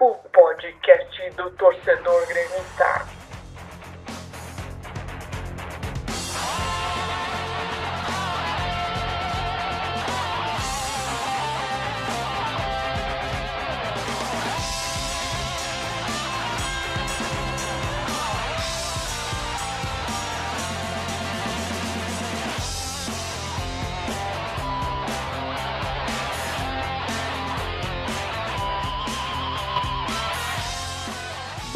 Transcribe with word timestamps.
o 0.00 0.14
podcast 0.14 1.30
do 1.36 1.50
torcedor 1.50 2.26
gremista. 2.26 3.23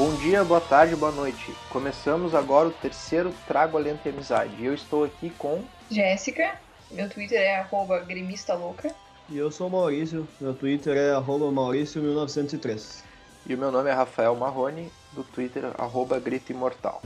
Bom 0.08 0.16
dia, 0.16 0.42
boa 0.42 0.58
tarde, 0.58 0.96
boa 0.96 1.12
noite. 1.12 1.54
Começamos 1.68 2.34
agora 2.34 2.68
o 2.68 2.72
terceiro 2.72 3.30
Trago 3.46 3.76
Alento 3.76 4.00
e 4.06 4.08
Amizade. 4.08 4.54
E 4.58 4.64
eu 4.64 4.72
estou 4.72 5.04
aqui 5.04 5.28
com. 5.28 5.62
Jéssica, 5.90 6.58
meu 6.90 7.10
Twitter 7.10 7.38
é 7.38 7.58
arroba 7.58 7.98
gremista 7.98 8.54
louca. 8.54 8.90
E 9.28 9.36
eu 9.36 9.50
sou 9.50 9.66
o 9.66 9.70
Maurício, 9.70 10.26
meu 10.40 10.54
Twitter 10.54 10.96
é 10.96 11.10
arroba 11.10 11.44
Maurício1903. 11.48 13.02
E 13.46 13.54
o 13.54 13.58
meu 13.58 13.70
nome 13.70 13.90
é 13.90 13.92
Rafael 13.92 14.34
Marrone, 14.34 14.90
do 15.12 15.22
Twitter 15.22 15.62
arroba 15.76 16.18
Grito 16.18 16.52
Imortal. 16.52 17.02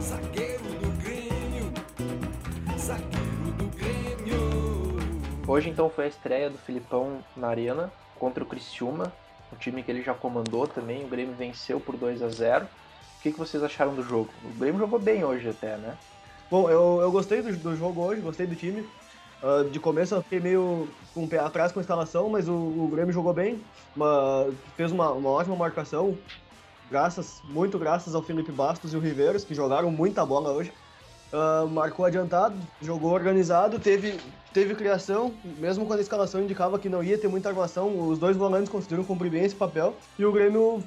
Zagueiro 0.00 0.62
do 0.62 1.02
Grêmio, 1.02 1.72
zagueiro 2.78 3.50
do 3.58 3.76
Grêmio. 3.76 5.00
Hoje 5.48 5.68
então 5.68 5.90
foi 5.90 6.04
a 6.04 6.08
estreia 6.08 6.48
do 6.48 6.58
Filipão 6.58 7.24
na 7.36 7.48
Arena 7.48 7.92
contra 8.20 8.44
o 8.44 8.46
Criciúma, 8.46 9.12
time 9.60 9.82
que 9.82 9.90
ele 9.90 10.02
já 10.02 10.14
comandou 10.14 10.66
também. 10.66 11.04
O 11.04 11.08
Grêmio 11.08 11.34
venceu 11.34 11.78
por 11.78 11.96
2 11.96 12.22
a 12.22 12.28
0 12.28 12.64
O 12.64 13.22
que, 13.22 13.32
que 13.32 13.38
vocês 13.38 13.62
acharam 13.62 13.94
do 13.94 14.02
jogo? 14.02 14.30
O 14.44 14.58
Grêmio 14.58 14.80
jogou 14.80 14.98
bem 14.98 15.22
hoje 15.24 15.48
até, 15.48 15.76
né? 15.76 15.96
Bom, 16.50 16.68
eu, 16.68 16.98
eu 17.00 17.12
gostei 17.12 17.42
do, 17.42 17.54
do 17.56 17.76
jogo 17.76 18.02
hoje, 18.02 18.20
gostei 18.20 18.46
do 18.46 18.56
time. 18.56 18.80
Uh, 19.42 19.70
de 19.70 19.78
começo 19.78 20.14
eu 20.14 20.22
fiquei 20.22 20.40
meio 20.40 20.88
com 21.14 21.24
o 21.24 21.28
pé 21.28 21.38
atrás 21.38 21.72
com 21.72 21.78
a 21.78 21.82
instalação, 21.82 22.28
mas 22.28 22.48
o, 22.48 22.52
o 22.52 22.88
Grêmio 22.92 23.12
jogou 23.12 23.32
bem, 23.32 23.62
uma, 23.96 24.50
fez 24.76 24.92
uma, 24.92 25.12
uma 25.12 25.30
ótima 25.30 25.56
marcação, 25.56 26.18
graças, 26.90 27.40
muito 27.44 27.78
graças 27.78 28.14
ao 28.14 28.22
Felipe 28.22 28.52
Bastos 28.52 28.92
e 28.92 28.96
o 28.96 29.00
Riveiros, 29.00 29.42
que 29.44 29.54
jogaram 29.54 29.90
muita 29.90 30.26
bola 30.26 30.50
hoje. 30.50 30.72
Uh, 31.32 31.68
marcou 31.68 32.04
adiantado, 32.04 32.56
jogou 32.82 33.12
organizado, 33.12 33.78
teve, 33.78 34.18
teve 34.52 34.74
criação, 34.74 35.32
mesmo 35.58 35.86
quando 35.86 36.00
a 36.00 36.02
escalação 36.02 36.42
indicava 36.42 36.76
que 36.76 36.88
não 36.88 37.04
ia 37.04 37.16
ter 37.16 37.28
muita 37.28 37.48
armação, 37.48 38.08
os 38.08 38.18
dois 38.18 38.36
volantes 38.36 38.68
conseguiram 38.68 39.04
cumprir 39.04 39.30
bem 39.30 39.44
esse 39.44 39.54
papel. 39.54 39.94
E 40.18 40.24
o 40.24 40.32
Grêmio 40.32 40.82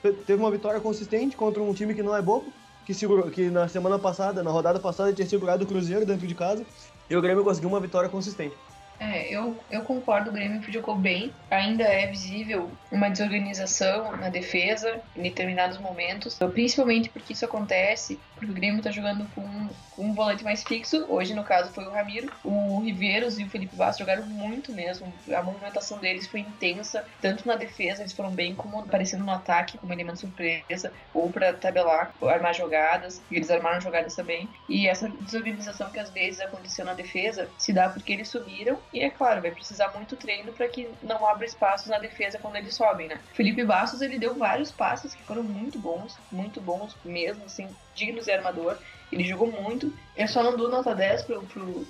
te- 0.00 0.12
teve 0.12 0.40
uma 0.40 0.52
vitória 0.52 0.78
consistente 0.78 1.36
contra 1.36 1.60
um 1.60 1.74
time 1.74 1.94
que 1.94 2.02
não 2.02 2.14
é 2.14 2.22
bobo, 2.22 2.46
que, 2.86 2.94
segurou, 2.94 3.28
que 3.28 3.50
na 3.50 3.66
semana 3.66 3.98
passada, 3.98 4.40
na 4.42 4.50
rodada 4.50 4.78
passada, 4.78 5.12
tinha 5.12 5.28
segurado 5.28 5.64
o 5.64 5.66
Cruzeiro 5.66 6.06
dentro 6.06 6.26
de 6.26 6.34
casa. 6.34 6.64
E 7.10 7.16
o 7.16 7.20
Grêmio 7.20 7.42
conseguiu 7.42 7.68
uma 7.68 7.80
vitória 7.80 8.08
consistente. 8.08 8.54
É, 9.00 9.32
eu, 9.32 9.58
eu 9.70 9.82
concordo, 9.82 10.30
o 10.30 10.32
Grêmio 10.32 10.60
jogou 10.72 10.96
bem. 10.96 11.32
Ainda 11.50 11.84
é 11.84 12.06
visível 12.06 12.70
uma 12.90 13.08
desorganização 13.08 14.16
na 14.16 14.28
defesa 14.28 15.00
em 15.16 15.22
determinados 15.22 15.78
momentos, 15.78 16.38
principalmente 16.52 17.08
porque 17.10 17.32
isso 17.32 17.44
acontece 17.44 18.18
porque 18.38 18.52
o 18.52 18.54
Grêmio 18.54 18.82
tá 18.82 18.90
jogando 18.90 19.26
com, 19.34 19.68
com 19.90 20.04
um 20.04 20.14
volante 20.14 20.44
mais 20.44 20.62
fixo. 20.62 21.04
Hoje, 21.08 21.34
no 21.34 21.44
caso, 21.44 21.72
foi 21.72 21.84
o 21.84 21.90
Ramiro. 21.90 22.32
O 22.44 22.80
Riveiros 22.80 23.38
e 23.38 23.44
o 23.44 23.50
Felipe 23.50 23.76
Bastos 23.76 23.98
jogaram 23.98 24.24
muito 24.26 24.72
mesmo. 24.72 25.12
A 25.34 25.42
movimentação 25.42 25.98
deles 25.98 26.26
foi 26.26 26.40
intensa, 26.40 27.04
tanto 27.20 27.46
na 27.46 27.56
defesa, 27.56 28.02
eles 28.02 28.12
foram 28.12 28.30
bem, 28.30 28.54
como 28.54 28.78
aparecendo 28.80 29.24
no 29.24 29.32
ataque, 29.32 29.76
como 29.76 29.92
elemento 29.92 30.20
surpresa, 30.20 30.92
ou 31.12 31.30
para 31.30 31.52
tabelar, 31.52 32.14
armar 32.22 32.54
jogadas. 32.54 33.20
E 33.30 33.36
eles 33.36 33.50
armaram 33.50 33.80
jogadas 33.80 34.14
também. 34.14 34.48
E 34.68 34.86
essa 34.86 35.08
desorganização 35.08 35.90
que 35.90 35.98
às 35.98 36.10
vezes 36.10 36.40
aconteceu 36.40 36.84
na 36.84 36.94
defesa 36.94 37.48
se 37.58 37.72
dá 37.72 37.88
porque 37.88 38.12
eles 38.12 38.28
subiram. 38.28 38.78
E 38.92 39.00
é 39.00 39.10
claro, 39.10 39.42
vai 39.42 39.50
precisar 39.50 39.92
muito 39.94 40.16
treino 40.16 40.52
para 40.52 40.68
que 40.68 40.88
não 41.02 41.26
abra 41.26 41.44
espaços 41.44 41.88
na 41.88 41.98
defesa 41.98 42.38
quando 42.38 42.56
eles 42.56 42.74
sobem, 42.74 43.08
né? 43.08 43.20
Felipe 43.34 43.64
Bastos, 43.64 44.00
ele 44.00 44.18
deu 44.18 44.34
vários 44.34 44.72
passes 44.72 45.14
que 45.14 45.22
foram 45.24 45.42
muito 45.42 45.78
bons, 45.78 46.18
muito 46.32 46.60
bons 46.60 46.96
mesmo, 47.04 47.44
assim, 47.44 47.68
dignos 47.94 48.24
de 48.24 48.32
armador. 48.32 48.78
Ele 49.12 49.24
jogou 49.24 49.50
muito. 49.50 49.92
Eu 50.16 50.28
só 50.28 50.42
não 50.42 50.56
dou 50.56 50.70
nota 50.70 50.94
10 50.94 51.22
pro, 51.22 51.42
pro 51.42 51.86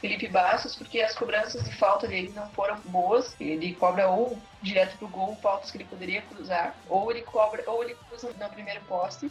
Felipe 0.00 0.28
Bastos, 0.28 0.76
porque 0.76 1.00
as 1.00 1.14
cobranças 1.14 1.64
de 1.64 1.74
falta 1.76 2.06
dele 2.06 2.32
não 2.34 2.48
foram 2.50 2.78
boas. 2.84 3.34
Ele 3.40 3.74
cobra 3.74 4.08
ou 4.08 4.38
direto 4.62 4.96
pro 4.98 5.08
gol, 5.08 5.36
pautas 5.36 5.70
que 5.70 5.78
ele 5.78 5.84
poderia 5.84 6.22
cruzar, 6.22 6.76
ou 6.88 7.10
ele 7.10 7.22
cobra, 7.22 7.62
ou 7.66 7.82
ele 7.82 7.94
cruza 7.94 8.30
no 8.38 8.48
primeiro 8.50 8.80
poste. 8.82 9.30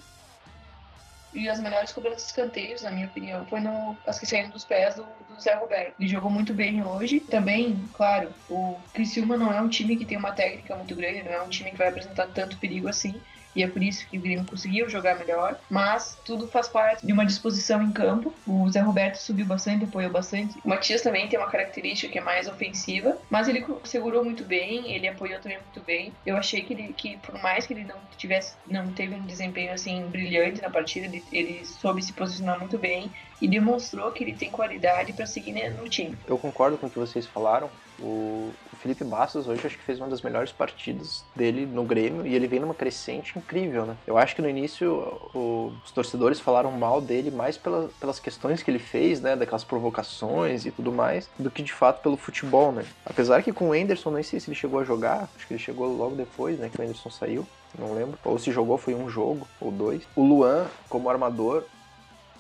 E 1.35 1.50
as 1.50 1.59
melhores 1.59 1.91
cobranças 1.91 2.22
de 2.22 2.28
escanteios, 2.29 2.81
na 2.81 2.91
minha 2.91 3.07
opinião, 3.07 3.46
foi 3.46 3.59
no, 3.59 3.97
as 4.07 4.18
que 4.18 4.25
saíram 4.25 4.50
dos 4.50 4.63
pés 4.63 4.96
do, 4.96 5.03
do 5.03 5.40
Zé 5.40 5.53
Roberto. 5.53 5.94
Ele 6.00 6.09
jogou 6.09 6.31
muito 6.31 6.53
bem 6.53 6.81
hoje. 6.81 7.19
Também, 7.19 7.78
claro, 7.94 8.34
o 8.50 8.78
Criciúma 8.94 9.35
não 9.35 9.51
é 9.51 9.59
um 9.59 9.68
time 9.68 9.97
que 9.97 10.06
tem 10.06 10.18
uma 10.18 10.31
técnica 10.31 10.75
muito 10.78 10.95
grande, 10.95 11.24
não 11.24 11.34
é 11.34 11.41
um 11.41 11.50
time 11.50 11.72
que 11.72 11.78
vai 11.78 11.90
apresentar 11.90 12.28
tanto 12.28 12.57
perigo 12.57 12.88
assim. 12.88 13.22
E 13.55 13.63
é 13.63 13.67
por 13.67 13.81
isso 13.81 14.05
que 14.07 14.17
o 14.17 14.21
Grêmio 14.21 14.45
conseguiu 14.45 14.89
jogar 14.89 15.17
melhor. 15.17 15.57
Mas 15.69 16.17
tudo 16.25 16.47
faz 16.47 16.67
parte 16.67 17.05
de 17.05 17.13
uma 17.13 17.25
disposição 17.25 17.81
em 17.81 17.91
campo. 17.91 18.33
O 18.45 18.69
Zé 18.69 18.81
Roberto 18.81 19.16
subiu 19.16 19.45
bastante, 19.45 19.85
apoiou 19.85 20.11
bastante. 20.11 20.57
O 20.63 20.69
Matias 20.69 21.01
também 21.01 21.27
tem 21.27 21.39
uma 21.39 21.49
característica 21.49 22.11
que 22.11 22.19
é 22.19 22.21
mais 22.21 22.47
ofensiva. 22.47 23.17
Mas 23.29 23.47
ele 23.47 23.65
segurou 23.83 24.23
muito 24.23 24.44
bem, 24.44 24.91
ele 24.94 25.07
apoiou 25.07 25.39
também 25.39 25.57
muito 25.57 25.85
bem. 25.85 26.11
Eu 26.25 26.35
achei 26.38 26.61
que 26.61 26.73
ele, 26.73 26.94
que 26.94 27.17
por 27.17 27.41
mais 27.41 27.65
que 27.65 27.73
ele 27.73 27.83
não 27.83 27.97
tivesse, 28.17 28.55
não 28.67 28.91
teve 28.91 29.15
um 29.15 29.25
desempenho 29.25 29.71
assim 29.73 30.05
brilhante 30.07 30.61
na 30.61 30.69
partida, 30.69 31.05
ele, 31.05 31.23
ele 31.31 31.65
soube 31.65 32.01
se 32.01 32.11
posicionar 32.13 32.59
muito 32.59 32.77
bem 32.77 33.11
e 33.41 33.47
demonstrou 33.47 34.11
que 34.11 34.23
ele 34.23 34.33
tem 34.33 34.49
qualidade 34.49 35.13
para 35.13 35.25
seguir 35.25 35.51
né, 35.51 35.69
no 35.69 35.88
time. 35.89 36.17
Eu 36.27 36.38
concordo 36.38 36.77
com 36.77 36.88
o 36.88 36.89
que 36.89 36.97
vocês 36.97 37.25
falaram. 37.25 37.69
O 38.00 38.51
Felipe 38.78 39.03
Bastos 39.03 39.47
hoje 39.47 39.66
acho 39.66 39.78
que 39.78 39.83
fez 39.83 40.00
uma 40.00 40.09
das 40.09 40.22
melhores 40.22 40.51
partidas 40.51 41.23
dele 41.35 41.66
no 41.66 41.83
Grêmio 41.85 42.28
e 42.28 42.35
ele 42.35 42.47
vem 42.47 42.59
numa 42.59 42.73
crescente 42.73 43.38
incrível, 43.39 43.85
né? 43.85 43.95
Eu 44.06 44.17
acho 44.17 44.35
que 44.35 44.41
no 44.41 44.50
início 44.50 44.91
o- 45.33 45.72
os 45.83 45.91
torcedores 45.91 46.39
falaram 46.39 46.72
mal 46.72 47.00
dele 47.01 47.31
mais 47.31 47.57
pela- 47.57 47.89
pelas 48.00 48.19
questões 48.19 48.61
que 48.61 48.69
ele 48.69 48.79
fez, 48.79 49.22
né? 49.22 49.35
Daquelas 49.35 49.63
provocações 49.63 50.66
e 50.66 50.72
tudo 50.72 50.91
mais, 50.91 51.29
do 51.39 51.50
que 51.50 51.63
de 51.63 51.72
fato 51.73 52.01
pelo 52.01 52.17
futebol, 52.17 52.72
né? 52.72 52.83
Apesar 53.06 53.41
que 53.41 53.53
com 53.53 53.69
o 53.69 53.75
Enderson, 53.75 54.12
nem 54.12 54.23
sei 54.23 54.39
se 54.39 54.50
ele 54.50 54.56
chegou 54.56 54.79
a 54.79 54.83
jogar, 54.83 55.29
acho 55.35 55.47
que 55.47 55.53
ele 55.53 55.62
chegou 55.62 55.88
logo 55.88 56.16
depois, 56.16 56.59
né? 56.59 56.69
Que 56.69 56.79
o 56.79 56.83
Enderson 56.83 57.09
saiu, 57.09 57.47
não 57.79 57.94
lembro. 57.94 58.19
Ou 58.25 58.38
se 58.38 58.51
jogou 58.51 58.77
foi 58.77 58.94
um 58.94 59.07
jogo 59.09 59.47
ou 59.62 59.72
dois. 59.72 60.03
O 60.16 60.23
Luan, 60.23 60.67
como 60.89 61.09
armador, 61.09 61.63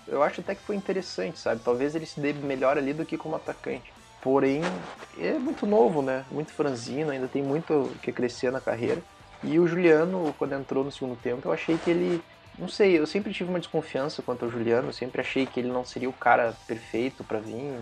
eu 0.07 0.21
acho 0.21 0.41
até 0.41 0.53
que 0.53 0.61
foi 0.61 0.75
interessante, 0.75 1.39
sabe? 1.39 1.61
Talvez 1.63 1.95
ele 1.95 2.05
se 2.05 2.19
dê 2.19 2.33
melhor 2.33 2.77
ali 2.77 2.93
do 2.93 3.05
que 3.05 3.17
como 3.17 3.35
atacante. 3.35 3.94
Porém, 4.25 4.59
é 5.19 5.33
muito 5.33 5.67
novo, 5.67 6.01
né? 6.01 6.25
Muito 6.31 6.51
franzino, 6.51 7.11
ainda 7.11 7.27
tem 7.27 7.43
muito 7.43 7.91
que 8.01 8.11
crescer 8.11 8.51
na 8.51 8.59
carreira. 8.59 8.99
E 9.43 9.59
o 9.59 9.67
Juliano, 9.67 10.33
quando 10.39 10.55
entrou 10.55 10.83
no 10.83 10.91
segundo 10.91 11.15
tempo, 11.15 11.47
eu 11.47 11.51
achei 11.51 11.77
que 11.77 11.91
ele. 11.91 12.23
Não 12.57 12.67
sei, 12.67 12.97
eu 12.97 13.05
sempre 13.05 13.31
tive 13.31 13.51
uma 13.51 13.59
desconfiança 13.59 14.23
quanto 14.23 14.43
ao 14.43 14.49
Juliano, 14.49 14.87
eu 14.87 14.93
sempre 14.93 15.21
achei 15.21 15.45
que 15.45 15.59
ele 15.59 15.67
não 15.67 15.85
seria 15.85 16.09
o 16.09 16.13
cara 16.13 16.55
perfeito 16.65 17.23
pra 17.23 17.37
vir. 17.37 17.77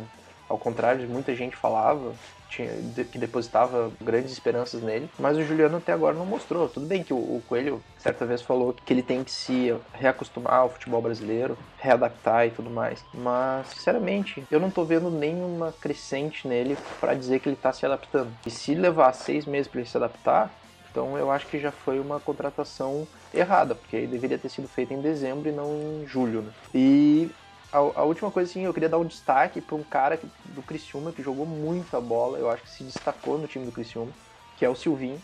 Ao 0.50 0.58
contrário 0.58 1.00
de 1.00 1.08
muita 1.08 1.34
gente 1.34 1.56
falava, 1.56 2.14
tinha, 2.54 2.70
que 3.06 3.18
depositava 3.18 3.92
grandes 4.00 4.32
esperanças 4.32 4.82
nele. 4.82 5.10
Mas 5.18 5.38
o 5.38 5.44
Juliano 5.44 5.78
até 5.78 5.92
agora 5.92 6.16
não 6.16 6.26
mostrou. 6.26 6.70
Tudo 6.70 6.86
bem 6.86 7.04
que 7.04 7.14
o, 7.14 7.18
o 7.18 7.44
Coelho 7.48 7.82
certa 7.98 8.26
vez 8.26 8.42
falou 8.42 8.74
que 8.74 8.94
ele 8.94 9.02
tem 9.02 9.24
que 9.24 9.32
se 9.32 9.76
reacostumar 9.94 10.56
ao 10.56 10.70
futebol 10.70 11.02
brasileiro, 11.02 11.58
readaptar 11.78 12.48
e 12.48 12.52
tudo 12.52 12.70
mais. 12.70 13.04
Mas, 13.14 13.68
sinceramente, 13.68 14.44
eu 14.52 14.60
não 14.60 14.70
tô 14.70 14.84
vendo 14.84 15.10
nenhuma 15.10 15.74
crescente 15.82 16.48
nele 16.48 16.78
pra 17.00 17.14
dizer 17.14 17.40
que 17.40 17.50
ele 17.50 17.56
tá 17.56 17.74
se 17.74 17.86
adaptando. 17.86 18.32
E 18.46 18.52
se 18.52 18.76
levar 18.76 19.14
seis 19.14 19.46
meses 19.46 19.68
pra 19.68 19.82
ele 19.82 19.90
se 19.90 19.98
adaptar, 19.98 20.52
então 20.92 21.18
eu 21.18 21.32
acho 21.32 21.48
que 21.48 21.60
já 21.60 21.72
foi 21.72 22.00
uma 22.00 22.20
contratação 22.20 23.08
errada, 23.34 23.74
porque 23.74 23.98
aí 23.98 24.06
deveria 24.06 24.38
ter 24.38 24.50
sido 24.50 24.68
feita 24.68 24.94
em 24.94 25.02
dezembro 25.02 25.50
e 25.50 25.52
não 25.52 26.04
em 26.04 26.06
julho, 26.06 26.44
né? 26.44 26.52
E 26.74 27.32
a, 27.74 28.02
a 28.02 28.04
última 28.06 28.32
coisa, 28.32 28.50
assim, 28.50 28.64
eu 28.66 28.74
queria 28.74 28.90
dar 28.90 29.00
um 29.00 29.06
destaque 29.06 29.62
para 29.62 29.76
um 29.76 29.84
cara 29.84 30.18
que- 30.18 30.28
do 30.46 30.64
Criciúma 30.64 31.12
que 31.14 31.22
jogou 31.24 31.46
muita 31.46 32.00
bola, 32.02 32.38
eu 32.40 32.50
acho 32.50 32.64
que 32.64 32.70
se 32.72 32.84
destacou 32.84 33.38
no 33.38 33.48
time 33.48 33.66
do 33.66 33.72
Criciúma, 33.72 34.14
que 34.56 34.66
é 34.66 34.70
o 34.70 34.76
Silvinho. 34.76 35.24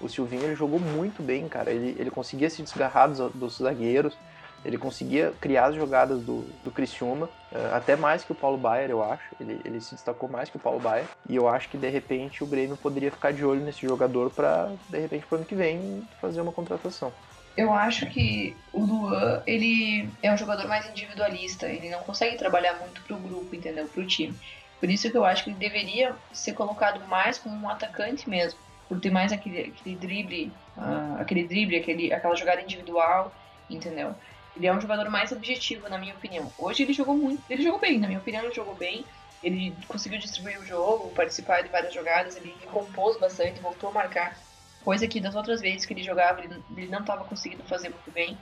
O 0.00 0.08
Silvinho 0.08 0.44
ele 0.44 0.54
jogou 0.54 0.80
muito 0.80 1.22
bem, 1.22 1.48
cara. 1.48 1.72
Ele, 1.72 1.96
ele 1.98 2.10
conseguia 2.10 2.50
se 2.50 2.62
desgarrar 2.62 3.08
dos, 3.08 3.18
dos 3.34 3.58
zagueiros, 3.58 4.20
ele 4.64 4.78
conseguia 4.78 5.32
criar 5.40 5.66
as 5.66 5.76
jogadas 5.76 6.22
do, 6.22 6.54
do 6.62 6.72
Criciúma, 6.72 7.30
eh, 7.50 7.70
até 7.72 7.96
mais 7.96 8.24
que 8.24 8.32
o 8.32 8.34
Paulo 8.34 8.58
Baier, 8.58 8.90
eu 8.90 9.02
acho. 9.02 9.34
Ele, 9.40 9.60
ele 9.64 9.80
se 9.80 9.94
destacou 9.94 10.28
mais 10.28 10.50
que 10.50 10.56
o 10.56 10.60
Paulo 10.60 10.80
Baier. 10.80 11.10
E 11.28 11.36
eu 11.36 11.48
acho 11.48 11.68
que 11.68 11.78
de 11.78 11.88
repente 11.88 12.44
o 12.44 12.46
Grêmio 12.46 12.76
poderia 12.76 13.10
ficar 13.12 13.32
de 13.32 13.44
olho 13.44 13.62
nesse 13.62 13.80
jogador 13.82 14.30
para 14.30 14.76
de 14.88 14.98
repente 15.00 15.26
pro 15.26 15.36
ano 15.36 15.46
que 15.46 15.54
vem 15.56 16.08
fazer 16.20 16.40
uma 16.40 16.52
contratação. 16.52 17.14
Eu 17.56 17.72
acho 17.72 18.06
que 18.06 18.56
o 18.72 18.80
Luan, 18.80 19.42
ele 19.46 20.08
é 20.22 20.32
um 20.32 20.36
jogador 20.36 20.66
mais 20.66 20.88
individualista, 20.88 21.66
ele 21.66 21.90
não 21.90 22.00
consegue 22.00 22.36
trabalhar 22.36 22.74
muito 22.78 23.02
pro 23.02 23.16
grupo, 23.16 23.54
entendeu? 23.54 23.86
Pro 23.86 24.06
time. 24.06 24.34
Por 24.80 24.88
isso 24.90 25.10
que 25.10 25.16
eu 25.16 25.24
acho 25.24 25.44
que 25.44 25.50
ele 25.50 25.58
deveria 25.58 26.14
ser 26.32 26.54
colocado 26.54 27.06
mais 27.06 27.38
como 27.38 27.54
um 27.54 27.68
atacante 27.68 28.28
mesmo. 28.28 28.58
por 28.88 29.00
ter 29.00 29.10
mais 29.10 29.32
aquele, 29.32 29.72
aquele 29.78 29.96
drible, 29.96 30.52
ah, 30.76 31.16
aquele 31.20 31.44
drible, 31.46 31.76
aquele, 31.76 32.12
aquela 32.12 32.34
jogada 32.34 32.60
individual, 32.60 33.32
entendeu? 33.70 34.14
Ele 34.56 34.66
é 34.66 34.72
um 34.72 34.80
jogador 34.80 35.08
mais 35.08 35.32
objetivo, 35.32 35.88
na 35.88 35.96
minha 35.96 36.14
opinião. 36.14 36.52
Hoje 36.58 36.82
ele 36.82 36.92
jogou 36.92 37.16
muito, 37.16 37.42
ele 37.48 37.62
jogou 37.62 37.78
bem, 37.78 37.98
na 37.98 38.06
minha 38.06 38.18
opinião, 38.18 38.44
ele 38.44 38.54
jogou 38.54 38.74
bem. 38.74 39.04
Ele 39.42 39.74
conseguiu 39.88 40.18
distribuir 40.18 40.60
o 40.60 40.64
jogo, 40.64 41.10
participar 41.10 41.62
de 41.62 41.68
várias 41.68 41.92
jogadas, 41.92 42.36
ele 42.36 42.54
compôs 42.70 43.18
bastante, 43.18 43.60
voltou 43.60 43.90
a 43.90 43.92
marcar. 43.92 44.36
Coisa 44.84 45.06
que 45.06 45.20
das 45.20 45.34
outras 45.34 45.60
vezes 45.60 45.86
que 45.86 45.92
ele 45.92 46.02
jogava, 46.02 46.40
ele, 46.40 46.62
ele 46.76 46.88
não 46.88 47.00
estava 47.00 47.24
conseguindo 47.24 47.62
fazer 47.64 47.88
muito 47.88 48.10
bem. 48.10 48.36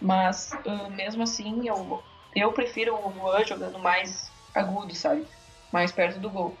Mas, 0.00 0.52
uh, 0.66 0.90
mesmo 0.90 1.22
assim, 1.22 1.66
eu, 1.66 2.02
eu 2.34 2.52
prefiro 2.52 2.94
o 2.94 3.12
Juan 3.12 3.44
jogando 3.44 3.78
mais 3.78 4.30
agudo, 4.54 4.94
sabe? 4.94 5.26
Mais 5.72 5.90
perto 5.90 6.20
do 6.20 6.30
gol. 6.30 6.56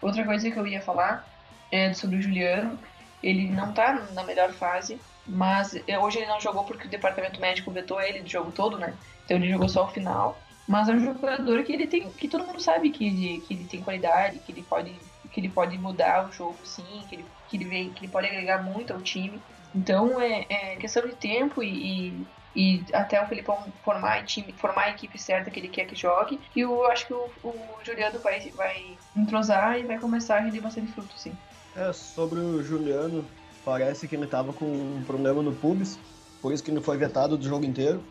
Outra 0.00 0.24
coisa 0.24 0.50
que 0.50 0.56
eu 0.56 0.66
ia 0.66 0.82
falar 0.82 1.26
é 1.70 1.92
sobre 1.94 2.16
o 2.16 2.22
Juliano. 2.22 2.78
Ele 3.22 3.48
não 3.48 3.72
tá 3.72 4.06
na 4.12 4.24
melhor 4.24 4.52
fase, 4.52 5.00
mas 5.26 5.74
hoje 6.00 6.18
ele 6.18 6.26
não 6.26 6.40
jogou 6.40 6.64
porque 6.64 6.86
o 6.86 6.90
departamento 6.90 7.40
médico 7.40 7.70
vetou 7.70 8.00
ele 8.00 8.20
do 8.20 8.28
jogo 8.28 8.50
todo, 8.50 8.76
né? 8.76 8.94
Então 9.24 9.36
ele 9.36 9.48
jogou 9.48 9.68
só 9.68 9.84
o 9.84 9.88
final. 9.88 10.36
Mas 10.66 10.88
é 10.88 10.92
um 10.92 11.00
jogador 11.00 11.62
que 11.64 11.72
ele 11.72 11.86
tem, 11.86 12.10
que 12.10 12.28
todo 12.28 12.46
mundo 12.46 12.60
sabe 12.60 12.90
que 12.90 13.06
ele, 13.06 13.40
que 13.40 13.54
ele 13.54 13.64
tem 13.64 13.82
qualidade, 13.82 14.38
que 14.40 14.52
ele 14.52 14.62
pode, 14.62 14.94
que 15.32 15.40
ele 15.40 15.48
pode 15.48 15.78
mudar 15.78 16.28
o 16.28 16.32
jogo, 16.32 16.58
sim, 16.62 17.04
que 17.08 17.14
ele, 17.14 17.26
que 17.48 17.56
ele, 17.56 17.64
vem, 17.64 17.92
que 17.92 18.04
ele 18.04 18.12
pode 18.12 18.26
agregar 18.26 18.62
muito 18.62 18.92
ao 18.92 19.00
time. 19.00 19.40
Então 19.74 20.20
é, 20.20 20.46
é 20.48 20.76
questão 20.76 21.06
de 21.06 21.16
tempo 21.16 21.62
e, 21.62 22.26
e, 22.54 22.80
e 22.84 22.84
até 22.92 23.22
o 23.22 23.26
Felipão 23.26 23.72
formar 23.82 24.24
time, 24.24 24.52
formar 24.58 24.84
a 24.84 24.90
equipe 24.90 25.18
certa 25.18 25.50
que 25.50 25.58
ele 25.58 25.68
quer 25.68 25.86
que 25.86 25.96
jogue. 25.96 26.38
E 26.54 26.60
eu 26.60 26.84
acho 26.86 27.06
que 27.06 27.14
o, 27.14 27.30
o 27.42 27.78
Juliano 27.82 28.18
vai, 28.20 28.50
vai 28.50 28.98
entrosar 29.16 29.78
e 29.78 29.84
vai 29.84 29.98
começar 29.98 30.36
a 30.36 30.40
render 30.40 30.60
bastante 30.60 30.92
fruto, 30.92 31.18
sim. 31.18 31.32
É, 31.74 31.90
sobre 31.92 32.38
o 32.38 32.62
Juliano, 32.62 33.24
parece 33.64 34.06
que 34.06 34.14
ele 34.14 34.26
tava 34.26 34.52
com 34.52 34.66
um 34.66 35.02
problema 35.04 35.42
no 35.42 35.52
pubis, 35.52 35.98
por 36.42 36.52
isso 36.52 36.62
que 36.62 36.70
ele 36.70 36.82
foi 36.82 36.98
vetado 36.98 37.38
do 37.38 37.48
jogo 37.48 37.64
inteiro. 37.64 38.02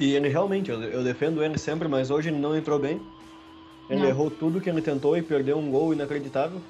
E 0.00 0.14
ele 0.14 0.28
realmente, 0.28 0.68
eu, 0.68 0.82
eu 0.82 1.04
defendo 1.04 1.44
ele 1.44 1.56
sempre, 1.58 1.86
mas 1.86 2.10
hoje 2.10 2.30
ele 2.30 2.38
não 2.38 2.56
entrou 2.56 2.78
bem. 2.78 3.00
Ele 3.88 4.00
Não. 4.00 4.08
errou 4.08 4.30
tudo 4.30 4.60
que 4.60 4.70
ele 4.70 4.80
tentou 4.80 5.16
e 5.16 5.22
perdeu 5.22 5.58
um 5.58 5.70
gol 5.70 5.92
inacreditável. 5.92 6.60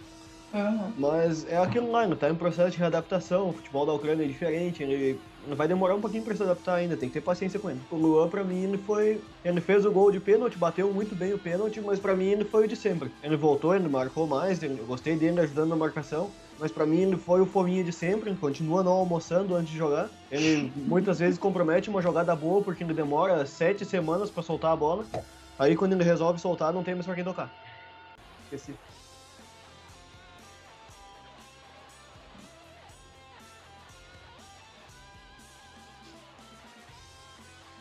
Uhum. 0.53 0.93
Mas 0.99 1.47
é 1.49 1.57
aquilo 1.57 1.91
lá, 1.91 2.05
ele 2.05 2.15
tá 2.15 2.29
em 2.29 2.35
processo 2.35 2.73
de 2.73 2.79
readaptação. 2.79 3.49
O 3.49 3.53
futebol 3.53 3.87
da 3.87 3.93
Ucrânia 3.93 4.25
é 4.25 4.29
diferente, 4.29 4.83
ele 4.83 5.19
vai 5.57 5.67
demorar 5.67 5.95
um 5.95 6.01
pouquinho 6.01 6.23
pra 6.23 6.35
se 6.35 6.43
adaptar 6.43 6.75
ainda, 6.75 6.97
tem 6.97 7.09
que 7.09 7.15
ter 7.15 7.23
paciência 7.23 7.59
com 7.59 7.71
ele. 7.71 7.81
O 7.91 7.97
Luan, 7.97 8.29
pra 8.29 8.45
mim, 8.45 8.65
ele 8.65 8.79
foi. 8.79 9.21
Ele 9.45 9.61
fez 9.61 9.87
o 9.87 9.91
gol 9.91 10.13
de 10.13 10.21
pênalti, 10.21 10.59
bateu 10.59 10.93
muito 10.93 11.15
bem 11.15 11.33
o 11.33 11.39
pênalti, 11.39 11.81
mas 11.81 11.99
pra 11.99 12.15
mim 12.15 12.27
ele 12.33 12.45
foi 12.45 12.67
o 12.67 12.69
de 12.69 12.77
sempre. 12.77 13.11
Ele 13.23 13.37
voltou, 13.37 13.75
ele 13.75 13.89
marcou 13.89 14.27
mais, 14.27 14.63
eu 14.63 14.77
gostei 14.87 15.17
dele 15.17 15.41
ajudando 15.41 15.71
na 15.71 15.77
marcação. 15.77 16.31
Mas 16.61 16.71
pra 16.71 16.87
mim 16.87 17.01
ele 17.01 17.17
foi 17.17 17.41
o 17.41 17.47
fominha 17.47 17.83
de 17.83 17.91
sempre, 17.91 18.31
ele 18.31 18.39
continua 18.39 18.85
não 18.85 18.93
almoçando 18.93 19.57
antes 19.57 19.73
de 19.73 19.77
jogar. 19.79 20.09
Ele 20.31 20.71
muitas 20.77 21.19
vezes 21.19 21.39
compromete 21.39 21.91
uma 21.91 22.01
jogada 22.01 22.37
boa 22.37 22.63
porque 22.63 22.85
ele 22.85 22.95
demora 22.95 23.45
sete 23.47 23.85
semanas 23.85 24.31
pra 24.31 24.45
soltar 24.45 24.73
a 24.73 24.77
bola. 24.77 25.05
Aí 25.63 25.77
quando 25.77 25.93
ele 25.93 26.03
resolve 26.03 26.41
soltar, 26.41 26.73
não 26.73 26.83
tem 26.83 26.93
mais 26.93 27.07
pra 27.07 27.15
quem 27.15 27.23
tocar. 27.23 27.49
Esqueci. 28.51 28.75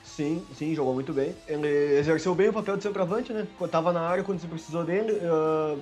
Sim, 0.03 0.45
sim, 0.53 0.75
jogou 0.75 0.93
muito 0.93 1.11
bem. 1.11 1.33
Ele 1.47 1.67
exerceu 1.97 2.35
bem 2.35 2.49
o 2.49 2.53
papel 2.53 2.77
de 2.77 2.83
centroavante, 2.83 3.33
né? 3.33 3.47
Tava 3.71 3.91
na 3.91 4.01
área 4.01 4.23
quando 4.23 4.39
se 4.39 4.47
precisou 4.47 4.83
dele, 4.83 5.19
ah, 5.23 5.75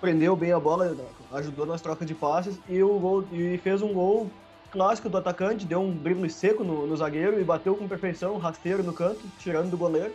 prendeu 0.00 0.34
bem 0.34 0.50
a 0.50 0.58
bola, 0.58 0.96
ajudou 1.34 1.66
nas 1.66 1.80
trocas 1.80 2.04
de 2.04 2.16
passes 2.16 2.60
e 2.68 2.82
o 2.82 2.98
gol 2.98 3.28
e 3.30 3.58
fez 3.58 3.80
um 3.80 3.92
gol 3.92 4.28
clássico 4.72 5.08
do 5.08 5.16
atacante, 5.16 5.64
deu 5.66 5.80
um 5.80 5.96
drible 5.96 6.28
seco 6.28 6.64
no, 6.64 6.84
no 6.84 6.96
zagueiro 6.96 7.40
e 7.40 7.44
bateu 7.44 7.76
com 7.76 7.86
perfeição, 7.86 8.36
rasteiro 8.38 8.82
no 8.82 8.92
canto, 8.92 9.28
tirando 9.38 9.70
do 9.70 9.78
goleiro. 9.78 10.12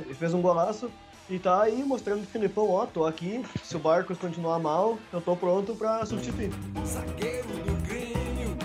Fe- 0.00 0.14
fez 0.14 0.34
um 0.34 0.40
golaço 0.42 0.90
e 1.28 1.38
tá 1.38 1.62
aí 1.62 1.82
mostrando 1.82 2.20
pro 2.20 2.30
Filipão, 2.30 2.70
ó, 2.70 2.86
tô 2.86 3.04
aqui, 3.04 3.44
se 3.62 3.76
o 3.76 3.78
Barcos 3.78 4.18
continuar 4.18 4.58
mal, 4.58 4.98
eu 5.12 5.20
tô 5.20 5.34
pronto 5.34 5.74
pra 5.74 6.04
substituir. 6.06 6.50
Zagueiro 6.86 7.48
do 7.48 7.86
Grêmio, 7.86 8.56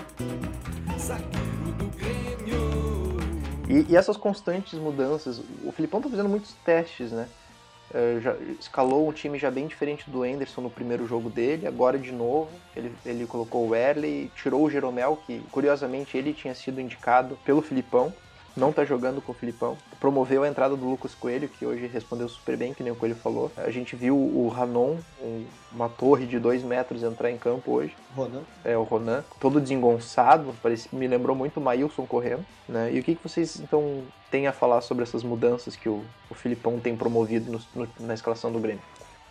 zagueiro 0.98 1.72
do 1.78 1.86
Grêmio. 1.96 3.18
E, 3.68 3.92
e 3.92 3.96
essas 3.96 4.16
constantes 4.16 4.78
mudanças, 4.78 5.40
o 5.64 5.72
Filipão 5.72 6.00
tá 6.00 6.08
fazendo 6.08 6.28
muitos 6.28 6.52
testes, 6.64 7.10
né? 7.10 7.28
É, 7.94 8.20
já 8.22 8.34
escalou 8.58 9.08
um 9.08 9.12
time 9.12 9.38
já 9.38 9.50
bem 9.50 9.66
diferente 9.66 10.08
do 10.08 10.24
Enderson 10.24 10.62
no 10.62 10.70
primeiro 10.70 11.06
jogo 11.06 11.28
dele, 11.28 11.66
agora 11.66 11.98
de 11.98 12.10
novo 12.12 12.48
ele, 12.76 12.94
ele 13.04 13.26
colocou 13.26 13.68
o 13.68 13.74
Erley, 13.74 14.30
tirou 14.34 14.62
o 14.64 14.70
Jeromel, 14.70 15.18
que 15.26 15.40
curiosamente 15.50 16.16
ele 16.16 16.32
tinha 16.32 16.54
sido 16.54 16.80
indicado 16.80 17.36
pelo 17.44 17.60
Filipão, 17.60 18.12
não 18.56 18.72
tá 18.72 18.84
jogando 18.84 19.20
com 19.20 19.32
o 19.32 19.34
Filipão. 19.34 19.76
Promoveu 19.98 20.42
a 20.42 20.48
entrada 20.48 20.76
do 20.76 20.84
Lucas 20.88 21.14
Coelho, 21.14 21.48
que 21.48 21.64
hoje 21.64 21.86
respondeu 21.86 22.28
super 22.28 22.56
bem, 22.56 22.74
que 22.74 22.82
nem 22.82 22.92
o 22.92 22.96
Coelho 22.96 23.16
falou. 23.16 23.50
A 23.56 23.70
gente 23.70 23.96
viu 23.96 24.16
o 24.16 24.48
Ranon, 24.48 24.96
um- 25.20 25.46
uma 25.72 25.88
torre 25.88 26.26
de 26.26 26.38
dois 26.38 26.62
metros, 26.62 27.02
entrar 27.02 27.30
em 27.30 27.38
campo 27.38 27.72
hoje 27.72 27.96
Ronan. 28.14 28.42
é, 28.64 28.76
o 28.76 28.82
Ronan, 28.82 29.24
todo 29.40 29.60
desengonçado, 29.60 30.54
parece, 30.62 30.94
me 30.94 31.06
lembrou 31.06 31.34
muito 31.36 31.58
o 31.58 31.62
Maílson 31.62 32.06
correndo, 32.06 32.44
né? 32.68 32.92
E 32.92 32.98
o 33.00 33.02
que, 33.02 33.14
que 33.14 33.22
vocês, 33.22 33.56
então, 33.60 34.04
têm 34.30 34.46
a 34.46 34.52
falar 34.52 34.80
sobre 34.82 35.02
essas 35.02 35.22
mudanças 35.22 35.74
que 35.76 35.88
o, 35.88 36.04
o 36.30 36.34
Filipão 36.34 36.78
tem 36.78 36.96
promovido 36.96 37.50
no- 37.52 37.60
no- 37.74 38.06
na 38.06 38.14
escalação 38.14 38.52
do 38.52 38.58
Grêmio? 38.60 38.82